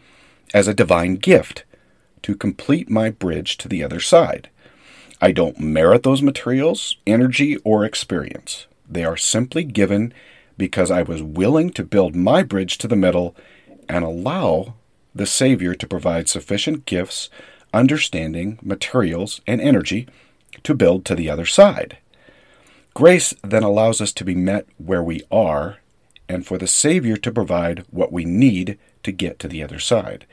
as 0.54 0.66
a 0.66 0.72
divine 0.72 1.16
gift 1.16 1.64
to 2.22 2.34
complete 2.34 2.88
my 2.88 3.10
bridge 3.10 3.58
to 3.58 3.68
the 3.68 3.84
other 3.84 4.00
side. 4.00 4.48
I 5.20 5.32
don't 5.32 5.60
merit 5.60 6.02
those 6.02 6.22
materials, 6.22 6.96
energy, 7.06 7.58
or 7.58 7.84
experience. 7.84 8.66
They 8.88 9.04
are 9.04 9.18
simply 9.18 9.64
given 9.64 10.14
because 10.56 10.90
I 10.90 11.02
was 11.02 11.22
willing 11.22 11.68
to 11.72 11.84
build 11.84 12.16
my 12.16 12.42
bridge 12.42 12.78
to 12.78 12.88
the 12.88 12.96
middle 12.96 13.36
and 13.86 14.02
allow 14.02 14.76
the 15.14 15.26
Savior 15.26 15.74
to 15.74 15.86
provide 15.86 16.30
sufficient 16.30 16.86
gifts, 16.86 17.28
understanding, 17.76 18.58
materials, 18.62 19.40
and 19.46 19.60
energy 19.60 20.08
to 20.62 20.74
build 20.74 21.04
to 21.04 21.14
the 21.14 21.30
other 21.30 21.46
side. 21.46 21.98
Grace 22.94 23.34
then 23.44 23.62
allows 23.62 24.00
us 24.00 24.12
to 24.14 24.24
be 24.24 24.34
met 24.34 24.66
where 24.78 25.02
we 25.02 25.22
are 25.30 25.78
and 26.28 26.46
for 26.46 26.58
the 26.58 26.66
Savior 26.66 27.16
to 27.16 27.30
provide 27.30 27.84
what 27.90 28.10
we 28.10 28.24
need 28.24 28.78
to 29.02 29.12
get 29.12 29.38
to 29.38 29.48
the 29.48 29.62
other 29.62 29.78
side. 29.78 30.26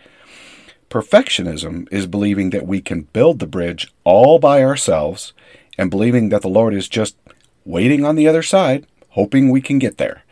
Perfectionism 0.89 1.91
is 1.91 2.07
believing 2.07 2.51
that 2.51 2.65
we 2.65 2.79
can 2.79 3.01
build 3.01 3.39
the 3.39 3.47
bridge 3.47 3.91
all 4.03 4.39
by 4.39 4.63
ourselves 4.63 5.33
and 5.77 5.91
believing 5.91 6.29
that 6.29 6.41
the 6.41 6.47
Lord 6.47 6.73
is 6.73 6.87
just 6.87 7.17
waiting 7.65 8.05
on 8.05 8.15
the 8.15 8.27
other 8.27 8.43
side, 8.43 8.85
hoping 9.09 9.49
we 9.49 9.61
can 9.61 9.79
get 9.79 9.97
there. 9.97 10.23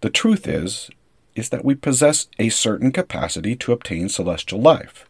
The 0.00 0.10
truth 0.10 0.48
is 0.48 0.90
is 1.34 1.48
that 1.48 1.64
we 1.64 1.74
possess 1.74 2.28
a 2.38 2.48
certain 2.48 2.92
capacity 2.92 3.56
to 3.56 3.72
obtain 3.72 4.08
celestial 4.08 4.60
life, 4.60 5.06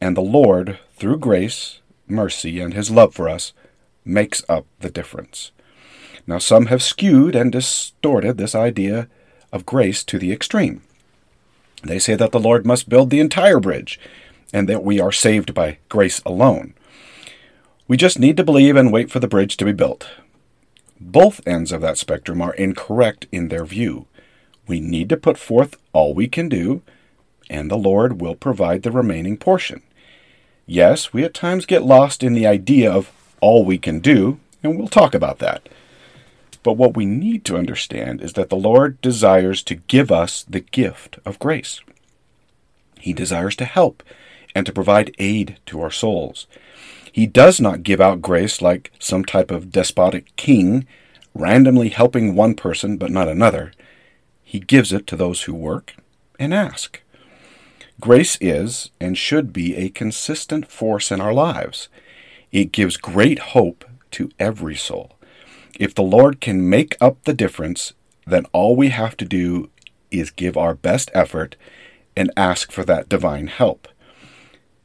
and 0.00 0.16
the 0.16 0.22
Lord, 0.22 0.78
through 0.96 1.18
grace, 1.18 1.80
mercy, 2.08 2.60
and 2.60 2.74
his 2.74 2.90
love 2.90 3.14
for 3.14 3.28
us, 3.28 3.52
makes 4.04 4.42
up 4.48 4.66
the 4.80 4.90
difference. 4.90 5.52
Now, 6.26 6.38
some 6.38 6.66
have 6.66 6.82
skewed 6.82 7.34
and 7.34 7.52
distorted 7.52 8.38
this 8.38 8.54
idea 8.54 9.08
of 9.52 9.66
grace 9.66 10.04
to 10.04 10.18
the 10.18 10.32
extreme. 10.32 10.82
They 11.82 11.98
say 11.98 12.14
that 12.14 12.32
the 12.32 12.40
Lord 12.40 12.66
must 12.66 12.88
build 12.88 13.10
the 13.10 13.20
entire 13.20 13.60
bridge 13.60 13.98
and 14.52 14.68
that 14.68 14.84
we 14.84 15.00
are 15.00 15.12
saved 15.12 15.54
by 15.54 15.78
grace 15.88 16.20
alone. 16.26 16.74
We 17.88 17.96
just 17.96 18.18
need 18.18 18.36
to 18.36 18.44
believe 18.44 18.76
and 18.76 18.92
wait 18.92 19.10
for 19.10 19.18
the 19.18 19.28
bridge 19.28 19.56
to 19.56 19.64
be 19.64 19.72
built. 19.72 20.08
Both 21.00 21.46
ends 21.46 21.72
of 21.72 21.80
that 21.80 21.98
spectrum 21.98 22.42
are 22.42 22.54
incorrect 22.54 23.26
in 23.32 23.48
their 23.48 23.64
view. 23.64 24.06
We 24.66 24.80
need 24.80 25.08
to 25.08 25.16
put 25.16 25.38
forth 25.38 25.76
all 25.92 26.14
we 26.14 26.28
can 26.28 26.48
do, 26.48 26.82
and 27.48 27.70
the 27.70 27.76
Lord 27.76 28.20
will 28.20 28.34
provide 28.34 28.82
the 28.82 28.92
remaining 28.92 29.36
portion. 29.36 29.82
Yes, 30.72 31.12
we 31.12 31.24
at 31.24 31.34
times 31.34 31.66
get 31.66 31.82
lost 31.82 32.22
in 32.22 32.32
the 32.32 32.46
idea 32.46 32.92
of 32.92 33.10
all 33.40 33.64
we 33.64 33.76
can 33.76 33.98
do, 33.98 34.38
and 34.62 34.78
we'll 34.78 34.86
talk 34.86 35.16
about 35.16 35.40
that. 35.40 35.68
But 36.62 36.74
what 36.74 36.94
we 36.94 37.06
need 37.06 37.44
to 37.46 37.56
understand 37.56 38.20
is 38.20 38.34
that 38.34 38.50
the 38.50 38.56
Lord 38.56 39.00
desires 39.00 39.64
to 39.64 39.74
give 39.74 40.12
us 40.12 40.44
the 40.48 40.60
gift 40.60 41.18
of 41.24 41.40
grace. 41.40 41.80
He 43.00 43.12
desires 43.12 43.56
to 43.56 43.64
help 43.64 44.04
and 44.54 44.64
to 44.64 44.72
provide 44.72 45.12
aid 45.18 45.58
to 45.66 45.80
our 45.80 45.90
souls. 45.90 46.46
He 47.10 47.26
does 47.26 47.60
not 47.60 47.82
give 47.82 48.00
out 48.00 48.22
grace 48.22 48.62
like 48.62 48.92
some 49.00 49.24
type 49.24 49.50
of 49.50 49.72
despotic 49.72 50.36
king, 50.36 50.86
randomly 51.34 51.88
helping 51.88 52.36
one 52.36 52.54
person 52.54 52.96
but 52.96 53.10
not 53.10 53.26
another. 53.26 53.72
He 54.44 54.60
gives 54.60 54.92
it 54.92 55.08
to 55.08 55.16
those 55.16 55.42
who 55.42 55.54
work 55.54 55.96
and 56.38 56.54
ask. 56.54 57.00
Grace 58.00 58.38
is 58.40 58.90
and 58.98 59.16
should 59.18 59.52
be 59.52 59.76
a 59.76 59.90
consistent 59.90 60.70
force 60.70 61.12
in 61.12 61.20
our 61.20 61.34
lives. 61.34 61.88
It 62.50 62.72
gives 62.72 62.96
great 62.96 63.38
hope 63.38 63.84
to 64.12 64.30
every 64.38 64.74
soul. 64.74 65.18
If 65.78 65.94
the 65.94 66.02
Lord 66.02 66.40
can 66.40 66.68
make 66.68 66.96
up 67.00 67.22
the 67.24 67.34
difference, 67.34 67.92
then 68.26 68.46
all 68.52 68.74
we 68.74 68.88
have 68.88 69.16
to 69.18 69.24
do 69.26 69.68
is 70.10 70.30
give 70.30 70.56
our 70.56 70.74
best 70.74 71.10
effort 71.14 71.56
and 72.16 72.32
ask 72.36 72.72
for 72.72 72.84
that 72.84 73.08
divine 73.08 73.48
help. 73.48 73.86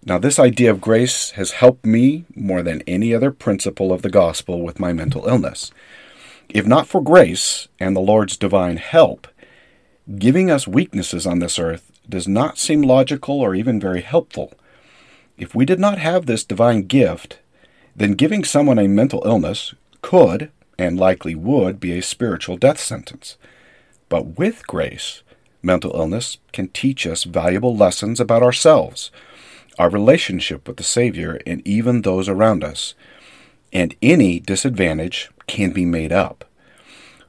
Now, 0.03 0.19
this 0.19 0.37
idea 0.37 0.69
of 0.69 0.81
grace 0.81 1.31
has 1.31 1.51
helped 1.51 1.85
me 1.85 2.25
more 2.35 2.61
than 2.61 2.83
any 2.85 3.13
other 3.13 3.31
principle 3.31 3.91
of 3.91 4.01
the 4.01 4.09
gospel 4.09 4.61
with 4.61 4.79
my 4.79 4.93
mental 4.93 5.27
illness. 5.27 5.71
If 6.49 6.67
not 6.67 6.87
for 6.87 7.01
grace 7.01 7.67
and 7.79 7.95
the 7.95 8.01
Lord's 8.01 8.37
divine 8.37 8.77
help, 8.77 9.27
giving 10.19 10.51
us 10.51 10.67
weaknesses 10.67 11.25
on 11.25 11.39
this 11.39 11.57
earth 11.57 11.91
does 12.09 12.27
not 12.27 12.57
seem 12.57 12.81
logical 12.81 13.39
or 13.41 13.55
even 13.55 13.79
very 13.79 14.01
helpful. 14.01 14.53
If 15.37 15.53
we 15.53 15.65
did 15.65 15.79
not 15.79 15.97
have 15.97 16.25
this 16.25 16.43
divine 16.43 16.83
gift, 16.83 17.39
then 17.95 18.13
giving 18.13 18.43
someone 18.43 18.79
a 18.79 18.87
mental 18.87 19.23
illness 19.25 19.73
could, 20.01 20.51
and 20.77 20.99
likely 20.99 21.35
would 21.35 21.79
be 21.79 21.93
a 21.93 22.01
spiritual 22.01 22.57
death 22.57 22.79
sentence. 22.79 23.37
But 24.09 24.37
with 24.37 24.67
grace, 24.67 25.23
mental 25.61 25.95
illness 25.95 26.37
can 26.53 26.67
teach 26.69 27.07
us 27.07 27.23
valuable 27.23 27.75
lessons 27.75 28.19
about 28.19 28.43
ourselves, 28.43 29.11
our 29.79 29.89
relationship 29.89 30.67
with 30.67 30.77
the 30.77 30.83
Savior, 30.83 31.39
and 31.45 31.65
even 31.67 32.01
those 32.01 32.29
around 32.29 32.63
us. 32.63 32.93
And 33.73 33.95
any 34.01 34.39
disadvantage 34.39 35.29
can 35.47 35.71
be 35.71 35.85
made 35.85 36.11
up. 36.11 36.45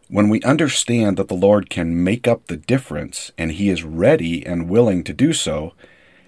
When 0.09 0.29
we 0.29 0.41
understand 0.43 1.17
that 1.17 1.29
the 1.29 1.35
Lord 1.35 1.69
can 1.69 2.03
make 2.03 2.29
up 2.29 2.47
the 2.47 2.57
difference 2.57 3.33
and 3.37 3.53
He 3.53 3.69
is 3.69 3.83
ready 3.83 4.47
and 4.47 4.69
willing 4.69 5.03
to 5.05 5.13
do 5.13 5.33
so, 5.33 5.73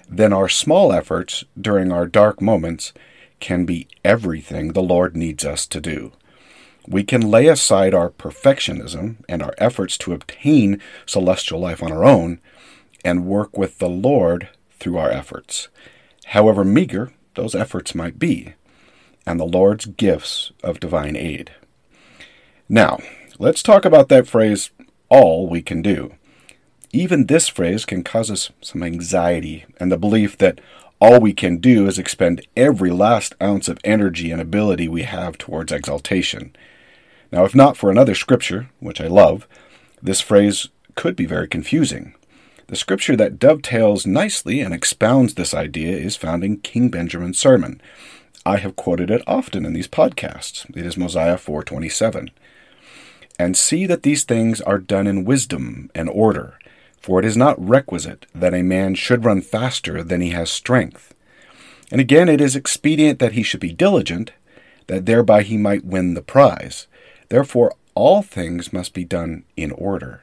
then 0.09 0.33
our 0.33 0.49
small 0.49 0.93
efforts 0.93 1.45
during 1.61 1.93
our 1.93 2.07
dark 2.07 2.41
moments 2.41 2.93
can 3.41 3.65
be 3.65 3.87
everything 4.05 4.73
the 4.73 4.83
Lord 4.83 5.17
needs 5.17 5.45
us 5.45 5.67
to 5.67 5.81
do 5.81 6.13
we 6.89 7.05
can 7.05 7.21
lay 7.21 7.47
aside 7.47 7.93
our 7.93 8.09
perfectionism 8.09 9.17
and 9.29 9.43
our 9.43 9.55
efforts 9.59 9.99
to 9.99 10.15
obtain 10.15 10.81
celestial 11.05 11.61
life 11.61 11.83
on 11.83 11.93
our 11.93 12.05
own 12.05 12.41
and 13.05 13.27
work 13.27 13.59
with 13.59 13.79
the 13.79 13.89
Lord 13.89 14.49
through 14.81 14.97
our 14.97 15.11
efforts, 15.11 15.69
however 16.27 16.65
meager 16.65 17.13
those 17.35 17.55
efforts 17.55 17.95
might 17.95 18.19
be, 18.19 18.55
and 19.27 19.39
the 19.39 19.45
Lord's 19.45 19.85
gifts 19.85 20.51
of 20.65 20.81
divine 20.81 21.15
aid. 21.15 21.53
Now, 22.69 22.99
let's 23.39 23.63
talk 23.63 23.85
about 23.85 24.09
that 24.09 24.27
phrase, 24.27 24.71
all 25.09 25.49
we 25.49 25.63
can 25.63 25.81
do. 25.81 26.15
Even 26.93 27.27
this 27.27 27.49
phrase 27.49 27.85
can 27.85 28.03
cause 28.03 28.31
us 28.31 28.51
some 28.61 28.83
anxiety 28.83 29.65
and 29.79 29.93
the 29.93 29.99
belief 29.99 30.37
that 30.39 30.61
all 31.01 31.21
we 31.21 31.33
can 31.33 31.59
do 31.59 31.87
is 31.87 31.99
expend 31.99 32.47
every 32.57 32.91
last 32.91 33.35
ounce 33.41 33.69
of 33.69 33.79
energy 33.85 34.33
and 34.33 34.41
ability 34.41 34.89
we 34.89 35.03
have 35.03 35.39
towards 35.39 35.71
exaltation. 35.71 36.55
Now, 37.31 37.45
if 37.45 37.55
not 37.55 37.77
for 37.77 37.91
another 37.91 38.15
scripture, 38.15 38.71
which 38.81 39.01
I 39.01 39.07
love, 39.07 39.47
this 40.03 40.21
phrase 40.21 40.69
could 40.97 41.15
be 41.15 41.27
very 41.27 41.47
confusing. 41.47 42.15
The 42.67 42.77
scripture 42.77 43.17
that 43.17 43.39
dovetails 43.39 44.07
nicely 44.07 44.61
and 44.61 44.75
expounds 44.75 45.35
this 45.35 45.55
idea 45.55 45.97
is 45.97 46.17
found 46.17 46.43
in 46.43 46.59
King 46.59 46.89
Benjamin's 46.89 47.39
sermon. 47.39 47.81
I 48.45 48.57
have 48.57 48.77
quoted 48.77 49.11
it 49.11 49.23
often 49.27 49.65
in 49.65 49.75
these 49.75 49.89
podcasts. 49.89 50.69
It 50.77 50.85
is 50.85 50.97
Mosiah 50.97 51.39
4:27. 51.39 52.31
And 53.39 53.57
see 53.57 53.87
that 53.87 54.03
these 54.03 54.25
things 54.25 54.61
are 54.63 54.79
done 54.79 55.07
in 55.07 55.25
wisdom 55.25 55.91
and 55.95 56.09
order, 56.09 56.59
for 57.01 57.21
it 57.21 57.25
is 57.25 57.37
not 57.37 57.63
requisite 57.65 58.27
that 58.35 58.55
a 58.55 58.63
man 58.63 58.95
should 58.95 59.25
run 59.25 59.41
faster 59.41 60.03
than 60.03 60.21
he 60.21 60.31
has 60.31 60.51
strength. 60.51 61.15
And 61.91 62.01
again, 62.01 62.29
it 62.29 62.41
is 62.41 62.57
expedient 62.57 63.19
that 63.21 63.33
he 63.33 63.43
should 63.43 63.61
be 63.61 63.73
diligent, 63.73 64.33
that 64.89 65.07
thereby 65.07 65.43
he 65.43 65.57
might 65.57 65.85
win 65.85 66.15
the 66.15 66.23
prize. 66.23 66.87
Therefore, 67.29 67.75
all 67.95 68.23
things 68.23 68.73
must 68.73 68.93
be 68.93 69.05
done 69.05 69.45
in 69.57 69.71
order. 69.73 70.23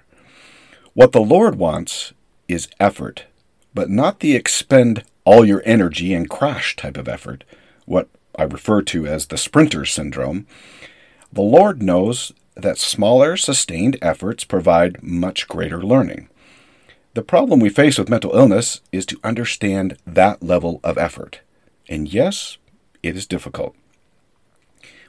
What 0.94 1.12
the 1.12 1.22
Lord 1.22 1.56
wants 1.56 2.14
is 2.48 2.68
effort, 2.80 3.26
but 3.74 3.90
not 3.90 4.20
the 4.20 4.36
expend 4.36 5.04
all 5.26 5.44
your 5.44 5.62
energy 5.66 6.14
and 6.14 6.30
crash 6.30 6.76
type 6.76 6.98
of 6.98 7.08
effort, 7.08 7.44
what 7.86 8.08
I 8.38 8.44
refer 8.44 8.82
to 8.84 9.08
as 9.08 9.28
the 9.28 9.38
sprinter 9.38 9.86
syndrome. 9.86 10.46
The 11.34 11.42
Lord 11.42 11.82
knows 11.82 12.32
that 12.56 12.78
smaller, 12.78 13.38
sustained 13.38 13.98
efforts 14.02 14.44
provide 14.44 15.04
much 15.04 15.48
greater 15.48 15.82
learning. 15.82 16.30
The 17.14 17.22
problem 17.22 17.60
we 17.60 17.70
face 17.70 17.98
with 17.98 18.10
mental 18.10 18.36
illness 18.36 18.82
is 18.92 19.06
to 19.08 19.20
understand 19.24 19.98
that 20.06 20.44
level 20.44 20.80
of 20.84 20.98
effort. 20.98 21.42
And 21.88 22.08
yes, 22.12 22.58
it 23.04 23.16
is 23.16 23.26
difficult. 23.28 23.76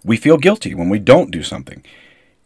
We 0.04 0.16
feel 0.16 0.36
guilty 0.36 0.74
when 0.74 0.88
we 0.88 1.00
don't 1.00 1.32
do 1.32 1.42
something, 1.42 1.84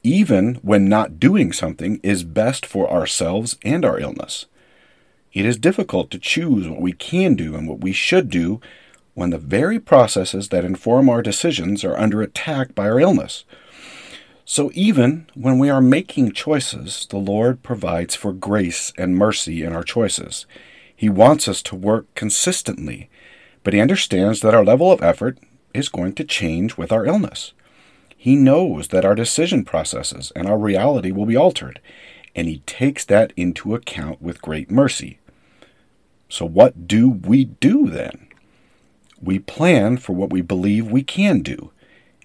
even 0.03 0.55
when 0.57 0.89
not 0.89 1.21
doing 1.21 1.53
something 1.53 2.01
is 2.03 2.25
best 2.25 2.65
for 2.65 2.91
ourselves 2.91 3.59
and 3.63 3.85
our 3.85 3.99
illness. 3.99 4.47
It 5.33 5.45
is 5.45 5.59
difficult 5.59 6.11
to 6.11 6.19
choose 6.19 6.69
what 6.69 6.81
we 6.81 6.93
can 6.93 7.35
do 7.35 7.55
and 7.55 7.69
what 7.69 7.81
we 7.81 7.93
should 7.93 8.31
do 8.31 8.61
when 9.15 9.31
the 9.31 9.39
very 9.39 9.79
processes 9.79 10.49
that 10.49 10.65
inform 10.65 11.09
our 11.09 11.21
decisions 11.21 11.85
are 11.85 11.99
under 11.99 12.23
attack 12.23 12.75
by 12.75 12.89
our 12.89 12.99
illness. 12.99 13.45
So, 14.53 14.73
even 14.75 15.29
when 15.35 15.61
we 15.61 15.71
are 15.71 15.81
making 15.81 16.33
choices, 16.33 17.07
the 17.09 17.19
Lord 17.19 17.63
provides 17.63 18.17
for 18.17 18.33
grace 18.33 18.93
and 18.99 19.15
mercy 19.15 19.63
in 19.63 19.73
our 19.73 19.85
choices. 19.85 20.45
He 20.97 21.09
wants 21.09 21.47
us 21.47 21.63
to 21.63 21.77
work 21.77 22.13
consistently, 22.17 23.09
but 23.63 23.75
he 23.75 23.81
understands 23.81 24.41
that 24.41 24.53
our 24.53 24.65
level 24.65 24.91
of 24.91 25.05
effort 25.05 25.39
is 25.73 25.89
going 25.89 26.15
to 26.15 26.25
change 26.25 26.77
with 26.77 26.91
our 26.91 27.07
illness. 27.07 27.53
He 28.17 28.35
knows 28.35 28.89
that 28.89 29.05
our 29.05 29.15
decision 29.15 29.65
processes 29.65 30.33
and 30.35 30.49
our 30.49 30.59
reality 30.59 31.13
will 31.13 31.27
be 31.27 31.37
altered, 31.37 31.81
and 32.35 32.49
he 32.49 32.59
takes 32.67 33.05
that 33.05 33.33
into 33.37 33.77
account 33.77 34.21
with 34.21 34.43
great 34.43 34.69
mercy. 34.69 35.21
So, 36.29 36.45
what 36.45 36.89
do 36.89 37.09
we 37.09 37.45
do 37.45 37.89
then? 37.89 38.27
We 39.23 39.39
plan 39.39 39.99
for 39.99 40.13
what 40.13 40.31
we 40.31 40.41
believe 40.43 40.91
we 40.91 41.05
can 41.05 41.39
do, 41.39 41.71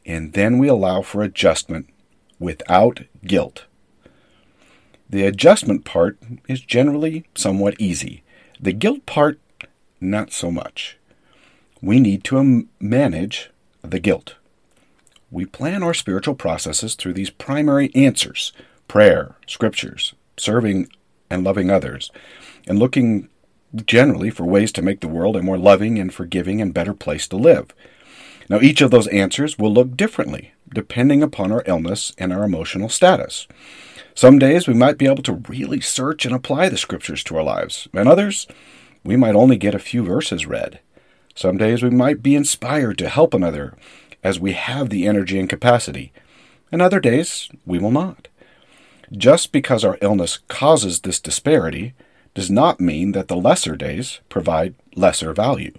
and 0.08 0.34
then 0.34 0.58
we 0.58 0.68
allow 0.68 1.04
for 1.04 1.22
adjustment 1.22 1.88
without 2.40 3.02
guilt. 3.26 3.66
The 5.10 5.26
adjustment 5.26 5.86
part 5.86 6.18
is 6.48 6.62
generally 6.62 7.26
somewhat 7.36 7.76
easy. 7.80 8.24
The 8.60 8.74
guilt 8.74 9.06
part, 9.06 9.40
not 10.02 10.32
so 10.32 10.52
much. 10.52 10.98
We 11.82 12.00
need 12.00 12.24
to 12.26 12.68
manage 12.80 13.52
the 13.82 14.00
guilt. 14.00 14.36
We 15.30 15.46
plan 15.46 15.84
our 15.84 15.94
spiritual 15.94 16.36
processes 16.36 16.96
through 16.96 17.14
these 17.14 17.30
primary 17.30 17.94
answers 17.94 18.54
prayer, 18.88 19.36
scriptures, 19.48 20.14
serving 20.38 20.88
and 21.30 21.44
loving 21.44 21.70
others, 21.70 22.12
and 22.68 22.78
looking 22.78 23.30
generally 23.86 24.30
for 24.30 24.46
ways 24.46 24.72
to 24.72 24.82
make 24.82 25.02
the 25.02 25.08
world 25.08 25.36
a 25.36 25.42
more 25.42 25.58
loving 25.58 26.00
and 26.00 26.14
forgiving 26.14 26.62
and 26.62 26.74
better 26.74 26.94
place 26.94 27.28
to 27.28 27.36
live. 27.36 27.74
Now, 28.50 28.60
each 28.62 28.82
of 28.82 28.92
those 28.92 29.08
answers 29.08 29.58
will 29.58 29.74
look 29.74 29.98
differently 29.98 30.54
depending 30.74 31.24
upon 31.24 31.52
our 31.52 31.64
illness 31.66 32.14
and 32.18 32.34
our 32.34 32.44
emotional 32.44 32.90
status. 32.90 33.48
Some 34.14 34.40
days 34.40 34.68
we 34.68 34.74
might 34.74 34.98
be 34.98 35.08
able 35.08 35.24
to 35.24 35.44
really 35.48 35.82
search 35.82 36.26
and 36.26 36.36
apply 36.36 36.70
the 36.70 36.78
scriptures 36.78 37.24
to 37.26 37.38
our 37.38 37.44
lives, 37.44 37.88
and 37.94 38.08
others 38.08 38.48
we 39.04 39.16
might 39.16 39.36
only 39.36 39.58
get 39.58 39.76
a 39.76 39.80
few 39.80 40.04
verses 40.04 40.46
read. 40.46 40.80
Some 41.36 41.58
days 41.58 41.84
we 41.84 41.90
might 41.90 42.24
be 42.24 42.36
inspired 42.36 42.98
to 43.00 43.10
help 43.10 43.34
another 43.34 43.76
as 44.24 44.40
we 44.40 44.54
have 44.54 44.90
the 44.90 45.06
energy 45.08 45.40
and 45.40 45.50
capacity, 45.50 46.12
and 46.72 46.82
other 46.82 47.00
days 47.00 47.50
we 47.66 47.78
will 47.78 47.92
not. 47.92 48.28
Just 49.12 49.52
because 49.52 49.84
our 49.84 49.98
illness 50.02 50.40
causes 50.48 51.02
this 51.02 51.20
disparity 51.20 51.94
does 52.34 52.50
not 52.50 52.80
mean 52.80 53.12
that 53.12 53.28
the 53.28 53.38
lesser 53.38 53.76
days 53.76 54.20
provide 54.30 54.76
lesser 54.96 55.34
value. 55.34 55.78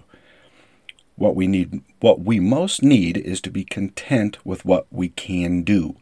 What 1.17 1.35
we 1.35 1.47
need 1.47 1.81
what 1.99 2.21
we 2.21 2.39
most 2.39 2.81
need 2.81 3.17
is 3.17 3.41
to 3.41 3.51
be 3.51 3.65
content 3.65 4.37
with 4.45 4.63
what 4.63 4.87
we 4.89 5.09
can 5.09 5.63
do. 5.63 5.97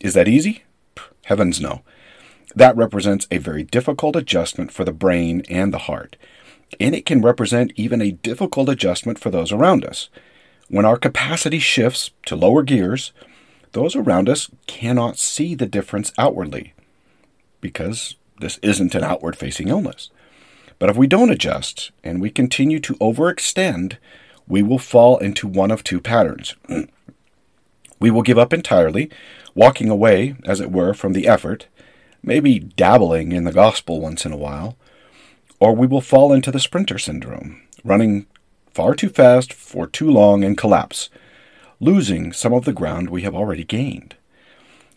Is 0.00 0.14
that 0.14 0.28
easy? 0.28 0.64
Heavens 1.26 1.60
no. 1.60 1.82
That 2.54 2.76
represents 2.76 3.28
a 3.30 3.38
very 3.38 3.62
difficult 3.62 4.16
adjustment 4.16 4.72
for 4.72 4.84
the 4.84 4.92
brain 4.92 5.42
and 5.48 5.72
the 5.72 5.78
heart 5.78 6.16
and 6.80 6.94
it 6.94 7.06
can 7.06 7.22
represent 7.22 7.72
even 7.76 8.02
a 8.02 8.12
difficult 8.12 8.68
adjustment 8.68 9.18
for 9.18 9.30
those 9.30 9.52
around 9.52 9.84
us. 9.84 10.08
When 10.68 10.84
our 10.84 10.96
capacity 10.96 11.58
shifts 11.58 12.10
to 12.26 12.36
lower 12.36 12.62
gears, 12.62 13.12
those 13.72 13.94
around 13.94 14.28
us 14.28 14.50
cannot 14.66 15.18
see 15.18 15.54
the 15.54 15.66
difference 15.66 16.12
outwardly 16.18 16.74
because 17.60 18.16
this 18.40 18.58
isn't 18.62 18.94
an 18.94 19.04
outward 19.04 19.36
facing 19.36 19.68
illness. 19.68 20.10
But 20.78 20.90
if 20.90 20.96
we 20.96 21.06
don't 21.06 21.30
adjust 21.30 21.90
and 22.04 22.20
we 22.20 22.30
continue 22.30 22.80
to 22.80 22.94
overextend, 22.94 23.96
we 24.48 24.62
will 24.62 24.78
fall 24.78 25.18
into 25.18 25.46
one 25.46 25.70
of 25.70 25.82
two 25.82 26.00
patterns. 26.00 26.54
we 28.00 28.10
will 28.10 28.22
give 28.22 28.38
up 28.38 28.52
entirely, 28.52 29.10
walking 29.54 29.88
away, 29.88 30.36
as 30.44 30.60
it 30.60 30.70
were, 30.70 30.94
from 30.94 31.12
the 31.12 31.26
effort, 31.26 31.66
maybe 32.22 32.58
dabbling 32.58 33.32
in 33.32 33.44
the 33.44 33.52
gospel 33.52 34.00
once 34.00 34.24
in 34.26 34.32
a 34.32 34.36
while, 34.36 34.76
or 35.58 35.74
we 35.74 35.86
will 35.86 36.00
fall 36.00 36.32
into 36.32 36.50
the 36.50 36.60
sprinter 36.60 36.98
syndrome, 36.98 37.62
running 37.84 38.26
far 38.72 38.94
too 38.94 39.08
fast 39.08 39.52
for 39.52 39.86
too 39.86 40.10
long 40.10 40.44
and 40.44 40.58
collapse, 40.58 41.08
losing 41.80 42.32
some 42.32 42.52
of 42.52 42.64
the 42.64 42.72
ground 42.72 43.08
we 43.08 43.22
have 43.22 43.34
already 43.34 43.64
gained. 43.64 44.14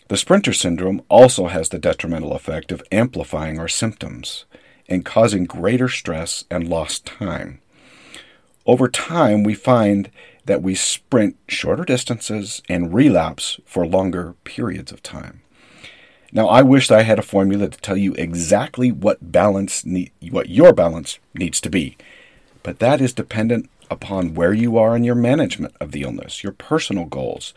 The 0.10 0.18
sprinter 0.18 0.54
syndrome 0.54 1.04
also 1.08 1.48
has 1.48 1.70
the 1.70 1.78
detrimental 1.78 2.34
effect 2.34 2.72
of 2.72 2.84
amplifying 2.92 3.60
our 3.60 3.68
symptoms 3.68 4.46
and 4.88 5.06
causing 5.06 5.46
greater 5.46 5.88
stress 5.88 6.46
and 6.50 6.68
lost 6.68 7.06
time. 7.06 7.62
Over 8.70 8.88
time, 8.88 9.44
we 9.44 9.56
find 9.56 10.12
that 10.46 10.62
we 10.62 10.76
sprint 10.76 11.36
shorter 11.48 11.84
distances 11.84 12.62
and 12.70 12.94
relapse 12.94 13.60
for 13.66 13.84
longer 13.84 14.36
periods 14.44 14.92
of 14.92 15.02
time. 15.02 15.42
Now, 16.32 16.48
I 16.48 16.62
wish 16.62 16.92
I 16.92 17.02
had 17.02 17.18
a 17.18 17.24
formula 17.24 17.70
to 17.70 17.80
tell 17.80 17.98
you 17.98 18.14
exactly 18.14 18.92
what 18.92 19.32
balance 19.32 19.88
ne- 19.88 20.12
what 20.30 20.50
your 20.50 20.72
balance 20.72 21.18
needs 21.34 21.60
to 21.62 21.72
be, 21.72 21.98
but 22.62 22.78
that 22.78 23.02
is 23.02 23.12
dependent 23.12 23.72
upon 23.90 24.36
where 24.36 24.54
you 24.54 24.78
are 24.78 24.96
in 24.96 25.04
your 25.04 25.16
management 25.16 25.76
of 25.80 25.92
the 25.92 26.04
illness, 26.04 26.44
your 26.44 26.54
personal 26.54 27.06
goals, 27.06 27.56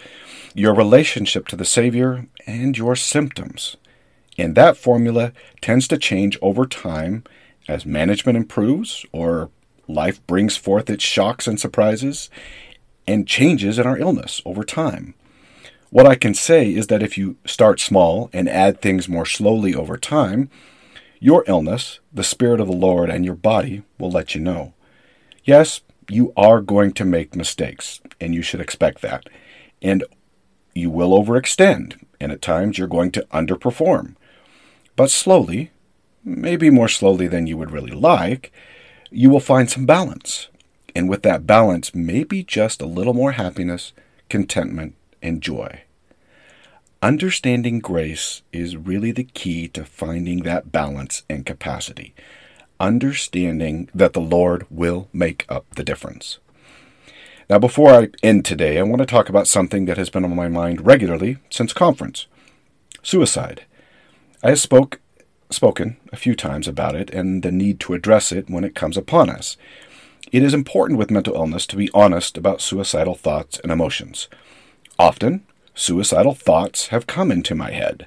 your 0.55 0.75
relationship 0.75 1.47
to 1.49 1.57
the 1.57 1.67
Savior, 1.67 2.27
and 2.47 2.79
your 2.79 2.97
symptoms. 2.97 3.77
And 4.39 4.55
that 4.55 4.79
formula 4.79 5.33
tends 5.61 5.87
to 5.89 5.99
change 5.99 6.39
over 6.41 6.65
time 6.65 7.25
as 7.69 7.85
management 7.85 8.39
improves 8.39 9.05
or 9.13 9.51
life 9.89 10.25
brings 10.27 10.57
forth 10.57 10.89
its 10.91 11.05
shocks 11.05 11.47
and 11.47 11.61
surprises 11.61 12.31
and 13.07 13.27
changes 13.27 13.79
in 13.79 13.87
our 13.87 13.99
illness 13.99 14.41
over 14.45 14.65
time. 14.65 15.15
What 15.91 16.07
I 16.07 16.15
can 16.15 16.35
say 16.35 16.73
is 16.73 16.87
that 16.87 17.03
if 17.03 17.19
you 17.19 17.37
start 17.45 17.81
small 17.81 18.31
and 18.33 18.49
add 18.49 18.81
things 18.81 19.09
more 19.09 19.27
slowly 19.27 19.75
over 19.75 19.99
time, 19.99 20.49
your 21.21 21.45
illness, 21.47 22.01
the 22.13 22.25
Spirit 22.25 22.61
of 22.61 22.67
the 22.67 22.73
Lord, 22.73 23.11
and 23.11 23.25
your 23.25 23.35
body 23.35 23.83
will 23.99 24.11
let 24.11 24.35
you 24.35 24.41
know. 24.41 24.75
Yes, 25.45 25.83
you 26.09 26.33
are 26.37 26.61
going 26.61 26.93
to 26.95 27.05
make 27.05 27.37
mistakes, 27.37 28.01
and 28.21 28.35
you 28.35 28.43
should 28.43 28.61
expect 28.61 29.03
that. 29.03 29.29
And 29.81 30.03
you 30.75 30.91
will 30.91 31.11
overextend, 31.11 32.03
and 32.19 32.33
at 32.33 32.43
times 32.43 32.79
you're 32.79 32.89
going 32.89 33.13
to 33.13 33.27
underperform. 33.33 34.17
But 34.97 35.11
slowly, 35.11 35.71
maybe 36.25 36.71
more 36.71 36.89
slowly 36.89 37.29
than 37.29 37.47
you 37.47 37.57
would 37.57 37.71
really 37.71 37.93
like, 37.93 38.53
you 39.13 39.31
will 39.31 39.41
find 39.41 39.71
some 39.71 39.87
balance. 39.87 40.49
And 40.95 41.09
with 41.09 41.23
that 41.23 41.47
balance, 41.47 41.95
maybe 41.95 42.43
just 42.43 42.83
a 42.83 42.87
little 42.87 43.15
more 43.15 43.33
happiness, 43.33 43.93
contentment, 44.29 44.95
and 45.23 45.41
joy. 45.41 45.83
Understanding 47.01 47.81
grace 47.81 48.43
is 48.53 48.77
really 48.77 49.11
the 49.11 49.25
key 49.25 49.69
to 49.69 49.85
finding 49.85 50.43
that 50.43 50.71
balance 50.71 51.23
and 51.29 51.47
capacity. 51.47 52.15
Understanding 52.79 53.89
that 53.95 54.13
the 54.13 54.21
Lord 54.21 54.67
will 54.71 55.09
make 55.13 55.45
up 55.49 55.67
the 55.75 55.85
difference. 55.85 56.39
Now, 57.51 57.59
before 57.59 57.93
I 57.93 58.09
end 58.23 58.45
today, 58.45 58.79
I 58.79 58.83
want 58.83 59.01
to 59.01 59.07
talk 59.07 59.29
about 59.29 59.49
something 59.49 59.85
that 59.87 59.99
has 59.99 60.11
been 60.11 60.25
on 60.25 60.35
my 60.35 60.49
mind 60.49 60.87
regularly 60.87 61.39
since 61.51 61.73
conference 61.73 62.27
suicide. 63.03 63.65
I 64.43 64.55
spoke, 64.55 65.01
spoken 65.53 65.97
a 66.13 66.17
few 66.17 66.35
times 66.35 66.67
about 66.67 66.95
it 66.95 67.11
and 67.11 67.43
the 67.43 67.53
need 67.53 67.81
to 67.81 67.95
address 67.95 68.33
it 68.33 68.51
when 68.51 68.65
it 68.65 68.75
comes 68.75 68.97
upon 68.97 69.31
us. 69.31 69.57
It 70.31 70.43
is 70.43 70.55
important 70.55 70.99
with 70.99 71.11
mental 71.11 71.35
illness 71.35 71.67
to 71.69 71.77
be 71.77 71.91
honest 71.93 72.39
about 72.39 72.61
suicidal 72.61 73.15
thoughts 73.15 73.59
and 73.61 73.71
emotions. 73.71 74.29
Often, 74.99 75.45
suicidal 75.75 76.35
thoughts 76.35 76.89
have 76.89 77.07
come 77.07 77.31
into 77.31 77.55
my 77.55 77.71
head. 77.71 78.07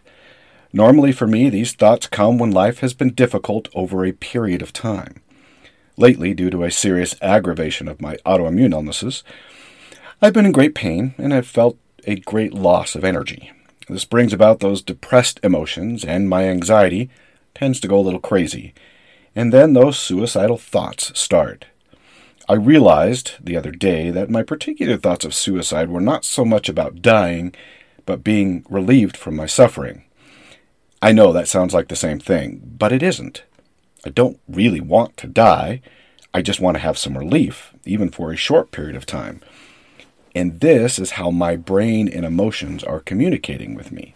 Normally, 0.73 1.11
for 1.11 1.27
me, 1.27 1.49
these 1.49 1.73
thoughts 1.73 2.07
come 2.07 2.37
when 2.37 2.51
life 2.51 2.79
has 2.79 2.93
been 2.93 3.13
difficult 3.13 3.69
over 3.73 4.03
a 4.03 4.11
period 4.11 4.61
of 4.61 4.73
time. 4.73 5.21
Lately, 5.97 6.33
due 6.33 6.49
to 6.49 6.63
a 6.63 6.71
serious 6.71 7.15
aggravation 7.21 7.87
of 7.87 8.01
my 8.01 8.17
autoimmune 8.25 8.73
illnesses, 8.73 9.23
I've 10.21 10.33
been 10.33 10.45
in 10.45 10.51
great 10.51 10.75
pain 10.75 11.13
and 11.17 11.31
have 11.31 11.47
felt 11.47 11.77
a 12.05 12.15
great 12.15 12.53
loss 12.53 12.95
of 12.95 13.05
energy. 13.05 13.51
This 13.87 14.03
brings 14.03 14.33
about 14.33 14.59
those 14.59 14.81
depressed 14.81 15.39
emotions, 15.43 16.03
and 16.03 16.27
my 16.27 16.45
anxiety 16.45 17.09
tends 17.55 17.79
to 17.79 17.87
go 17.87 17.97
a 17.97 18.01
little 18.01 18.19
crazy. 18.19 18.73
And 19.35 19.51
then 19.51 19.73
those 19.73 19.97
suicidal 19.97 20.57
thoughts 20.57 21.17
start. 21.19 21.65
I 22.47 22.53
realized 22.53 23.31
the 23.41 23.57
other 23.57 23.71
day 23.71 24.11
that 24.11 24.29
my 24.29 24.43
particular 24.43 24.97
thoughts 24.97 25.25
of 25.25 25.33
suicide 25.33 25.89
were 25.89 26.01
not 26.01 26.23
so 26.23 26.45
much 26.45 26.69
about 26.69 27.01
dying, 27.01 27.55
but 28.05 28.23
being 28.23 28.63
relieved 28.69 29.17
from 29.17 29.35
my 29.35 29.47
suffering. 29.47 30.03
I 31.01 31.11
know 31.11 31.33
that 31.33 31.47
sounds 31.47 31.73
like 31.73 31.87
the 31.87 31.95
same 31.95 32.19
thing, 32.19 32.61
but 32.77 32.91
it 32.91 33.01
isn't. 33.01 33.43
I 34.05 34.09
don't 34.09 34.39
really 34.47 34.79
want 34.79 35.17
to 35.17 35.27
die. 35.27 35.81
I 36.33 36.43
just 36.43 36.59
want 36.59 36.75
to 36.75 36.81
have 36.81 36.97
some 36.97 37.17
relief, 37.17 37.73
even 37.85 38.09
for 38.09 38.31
a 38.31 38.37
short 38.37 38.71
period 38.71 38.95
of 38.95 39.05
time. 39.05 39.41
And 40.35 40.59
this 40.59 40.99
is 40.99 41.11
how 41.11 41.31
my 41.31 41.55
brain 41.55 42.07
and 42.07 42.25
emotions 42.25 42.83
are 42.83 42.99
communicating 42.99 43.73
with 43.73 43.91
me. 43.91 44.13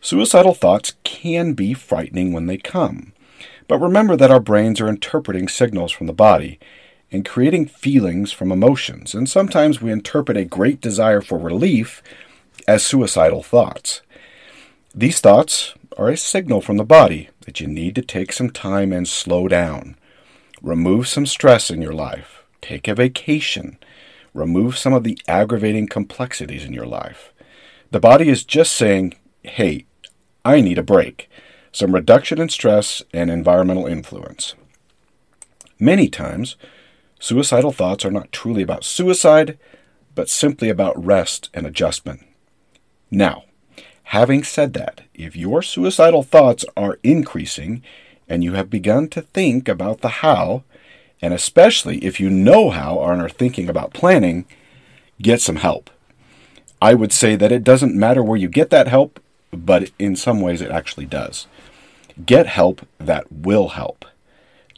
Suicidal 0.00 0.54
thoughts 0.54 0.94
can 1.04 1.52
be 1.52 1.74
frightening 1.74 2.32
when 2.32 2.46
they 2.46 2.56
come. 2.56 3.12
But 3.68 3.78
remember 3.78 4.16
that 4.16 4.30
our 4.30 4.40
brains 4.40 4.80
are 4.80 4.88
interpreting 4.88 5.48
signals 5.48 5.90
from 5.92 6.06
the 6.06 6.12
body, 6.12 6.58
and 7.10 7.24
creating 7.24 7.66
feelings 7.66 8.32
from 8.32 8.50
emotions, 8.50 9.14
and 9.14 9.28
sometimes 9.28 9.80
we 9.80 9.92
interpret 9.92 10.36
a 10.36 10.44
great 10.44 10.80
desire 10.80 11.20
for 11.20 11.38
relief 11.38 12.02
as 12.66 12.84
suicidal 12.84 13.42
thoughts. 13.42 14.02
These 14.94 15.20
thoughts 15.20 15.74
are 15.96 16.08
a 16.08 16.16
signal 16.16 16.60
from 16.60 16.76
the 16.76 16.84
body 16.84 17.30
that 17.42 17.60
you 17.60 17.66
need 17.66 17.94
to 17.94 18.02
take 18.02 18.32
some 18.32 18.50
time 18.50 18.92
and 18.92 19.06
slow 19.06 19.48
down. 19.48 19.96
Remove 20.62 21.06
some 21.06 21.26
stress 21.26 21.70
in 21.70 21.80
your 21.80 21.92
life. 21.92 22.42
Take 22.60 22.88
a 22.88 22.94
vacation. 22.94 23.78
Remove 24.34 24.76
some 24.76 24.92
of 24.92 25.04
the 25.04 25.18
aggravating 25.28 25.86
complexities 25.86 26.64
in 26.64 26.72
your 26.72 26.86
life. 26.86 27.32
The 27.92 28.00
body 28.00 28.28
is 28.28 28.44
just 28.44 28.72
saying, 28.72 29.14
hey, 29.46 29.86
I 30.44 30.60
need 30.60 30.78
a 30.78 30.82
break. 30.82 31.30
Some 31.72 31.94
reduction 31.94 32.40
in 32.40 32.48
stress 32.48 33.02
and 33.12 33.30
environmental 33.30 33.86
influence. 33.86 34.54
Many 35.78 36.08
times, 36.08 36.56
suicidal 37.20 37.72
thoughts 37.72 38.04
are 38.04 38.10
not 38.10 38.32
truly 38.32 38.62
about 38.62 38.84
suicide, 38.84 39.58
but 40.14 40.30
simply 40.30 40.70
about 40.70 41.04
rest 41.04 41.50
and 41.52 41.66
adjustment. 41.66 42.24
Now, 43.10 43.44
having 44.04 44.42
said 44.42 44.72
that, 44.74 45.02
if 45.14 45.36
your 45.36 45.62
suicidal 45.62 46.22
thoughts 46.22 46.64
are 46.76 46.98
increasing 47.02 47.82
and 48.28 48.42
you 48.42 48.54
have 48.54 48.70
begun 48.70 49.08
to 49.08 49.22
think 49.22 49.68
about 49.68 50.00
the 50.00 50.08
how, 50.08 50.64
and 51.20 51.34
especially 51.34 51.98
if 52.04 52.18
you 52.20 52.30
know 52.30 52.70
how 52.70 53.00
and 53.00 53.20
are 53.20 53.28
thinking 53.28 53.68
about 53.68 53.92
planning, 53.92 54.46
get 55.20 55.40
some 55.40 55.56
help. 55.56 55.90
I 56.80 56.94
would 56.94 57.12
say 57.12 57.36
that 57.36 57.52
it 57.52 57.64
doesn't 57.64 57.94
matter 57.94 58.22
where 58.22 58.36
you 58.36 58.48
get 58.48 58.70
that 58.70 58.88
help, 58.88 59.20
but 59.52 59.90
in 59.98 60.16
some 60.16 60.40
ways 60.40 60.60
it 60.60 60.70
actually 60.70 61.06
does. 61.06 61.46
Get 62.24 62.46
help 62.46 62.86
that 62.98 63.30
will 63.30 63.68
help. 63.68 64.04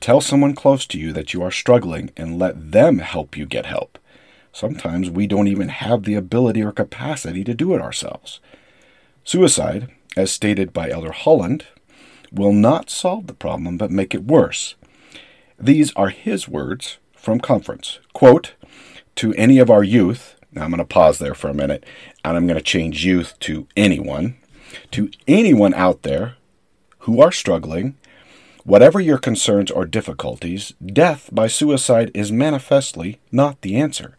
Tell 0.01 0.21
someone 0.21 0.55
close 0.55 0.87
to 0.87 0.99
you 0.99 1.13
that 1.13 1.35
you 1.35 1.43
are 1.43 1.51
struggling 1.51 2.11
and 2.17 2.39
let 2.39 2.73
them 2.73 2.99
help 2.99 3.37
you 3.37 3.47
get 3.47 3.67
help. 3.67 3.99
Sometimes 4.53 5.11
we 5.11 5.27
don't 5.27 5.49
even 5.49 5.69
have 5.69 6.05
the 6.05 6.15
ability 6.15 6.63
or 6.63 6.73
capacity 6.73 7.45
to 7.45 7.55
do 7.55 7.75
it 7.75 7.81
ourselves. 7.81 8.41
Suicide, 9.25 9.89
as 10.17 10.33
stated 10.33 10.73
by 10.73 10.91
Elder 10.91 11.13
Holland, 11.13 11.67
will 12.33 12.53
not 12.53 12.91
solve 12.91 13.27
the 13.27 13.35
problem 13.35 13.77
but 13.77 13.91
make 13.91 14.15
it 14.15 14.25
worse. 14.25 14.75
These 15.59 15.93
are 15.95 16.11
his 16.11 16.49
words 16.49 16.99
from 17.15 17.41
conference. 17.41 17.99
Quote, 18.13 18.55
to 19.17 19.35
any 19.35 19.59
of 19.59 19.71
our 19.71 19.83
youth, 19.83 20.37
now 20.53 20.63
I'm 20.63 20.71
going 20.71 20.79
to 20.79 20.85
pause 20.85 21.19
there 21.19 21.35
for 21.35 21.49
a 21.49 21.55
minute 21.55 21.85
and 22.25 22.37
I'm 22.37 22.47
going 22.47 22.59
to 22.59 22.65
change 22.65 23.05
youth 23.05 23.39
to 23.41 23.67
anyone. 23.77 24.37
To 24.93 25.11
anyone 25.27 25.75
out 25.75 26.03
there 26.03 26.37
who 27.01 27.21
are 27.21 27.33
struggling, 27.33 27.97
whatever 28.65 29.01
your 29.01 29.19
concerns 29.19 29.71
or 29.71 29.85
difficulties, 29.85 30.75
death 30.85 31.31
by 31.33 31.47
suicide 31.47 32.11
is 32.15 32.31
manifestly 32.31 33.19
not 33.33 33.61
the 33.63 33.77
answer. 33.77 34.17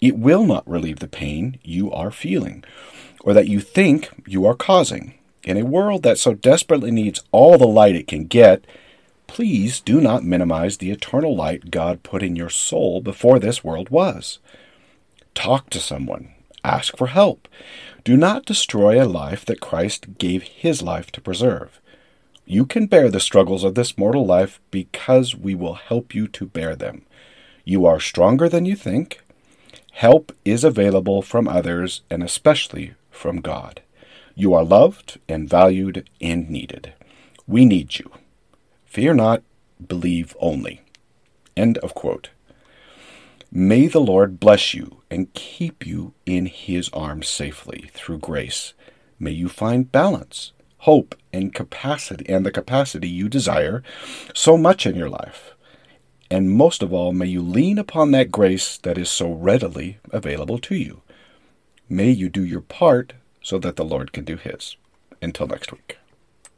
It 0.00 0.18
will 0.18 0.44
not 0.44 0.68
relieve 0.68 0.98
the 0.98 1.08
pain 1.08 1.58
you 1.62 1.92
are 1.92 2.10
feeling 2.10 2.64
or 3.22 3.32
that 3.34 3.48
you 3.48 3.60
think 3.60 4.10
you 4.26 4.46
are 4.46 4.54
causing. 4.54 5.14
In 5.44 5.56
a 5.56 5.64
world 5.64 6.02
that 6.04 6.18
so 6.18 6.34
desperately 6.34 6.90
needs 6.90 7.22
all 7.32 7.58
the 7.58 7.66
light 7.66 7.94
it 7.94 8.06
can 8.06 8.26
get, 8.26 8.64
please 9.26 9.80
do 9.80 10.00
not 10.00 10.24
minimize 10.24 10.76
the 10.76 10.90
eternal 10.90 11.36
light 11.36 11.70
God 11.70 12.02
put 12.02 12.22
in 12.22 12.36
your 12.36 12.50
soul 12.50 13.00
before 13.00 13.38
this 13.38 13.64
world 13.64 13.90
was. 13.90 14.38
Talk 15.34 15.70
to 15.70 15.80
someone. 15.80 16.32
Ask 16.64 16.96
for 16.96 17.08
help. 17.08 17.48
Do 18.04 18.16
not 18.16 18.44
destroy 18.44 19.00
a 19.00 19.06
life 19.06 19.44
that 19.44 19.60
Christ 19.60 20.18
gave 20.18 20.42
his 20.42 20.82
life 20.82 21.12
to 21.12 21.20
preserve. 21.20 21.80
You 22.44 22.66
can 22.66 22.86
bear 22.86 23.08
the 23.08 23.20
struggles 23.20 23.62
of 23.62 23.76
this 23.76 23.96
mortal 23.96 24.26
life 24.26 24.60
because 24.72 25.36
we 25.36 25.54
will 25.54 25.74
help 25.74 26.12
you 26.12 26.26
to 26.28 26.46
bear 26.46 26.74
them. 26.74 27.04
You 27.64 27.86
are 27.86 28.00
stronger 28.00 28.48
than 28.48 28.64
you 28.64 28.74
think. 28.74 29.20
Help 29.92 30.32
is 30.44 30.64
available 30.64 31.22
from 31.22 31.46
others 31.46 32.02
and 32.10 32.24
especially 32.24 32.94
from 33.10 33.40
God. 33.40 33.82
You 34.34 34.52
are 34.54 34.64
loved 34.64 35.20
and 35.28 35.48
valued 35.48 36.08
and 36.20 36.50
needed. 36.50 36.94
We 37.46 37.64
need 37.64 38.00
you. 38.00 38.10
Fear 38.84 39.14
not, 39.14 39.42
believe 39.86 40.36
only. 40.40 40.80
End 41.56 41.78
of 41.78 41.94
quote. 41.94 42.30
May 43.54 43.86
the 43.86 44.00
Lord 44.00 44.40
bless 44.40 44.72
you 44.72 45.02
and 45.10 45.34
keep 45.34 45.86
you 45.86 46.14
in 46.24 46.46
his 46.46 46.88
arms 46.94 47.28
safely 47.28 47.90
through 47.92 48.20
grace. 48.20 48.72
May 49.18 49.32
you 49.32 49.50
find 49.50 49.92
balance, 49.92 50.52
hope, 50.78 51.14
and 51.34 51.52
capacity 51.52 52.26
and 52.30 52.46
the 52.46 52.50
capacity 52.50 53.10
you 53.10 53.28
desire 53.28 53.82
so 54.32 54.56
much 54.56 54.86
in 54.86 54.94
your 54.94 55.10
life. 55.10 55.52
And 56.30 56.50
most 56.50 56.82
of 56.82 56.94
all, 56.94 57.12
may 57.12 57.26
you 57.26 57.42
lean 57.42 57.76
upon 57.76 58.10
that 58.12 58.32
grace 58.32 58.78
that 58.78 58.96
is 58.96 59.10
so 59.10 59.30
readily 59.30 59.98
available 60.10 60.58
to 60.60 60.74
you. 60.74 61.02
May 61.90 62.08
you 62.08 62.30
do 62.30 62.42
your 62.42 62.62
part 62.62 63.12
so 63.42 63.58
that 63.58 63.76
the 63.76 63.84
Lord 63.84 64.12
can 64.12 64.24
do 64.24 64.36
his. 64.38 64.78
Until 65.20 65.46
next 65.46 65.70
week. 65.72 65.98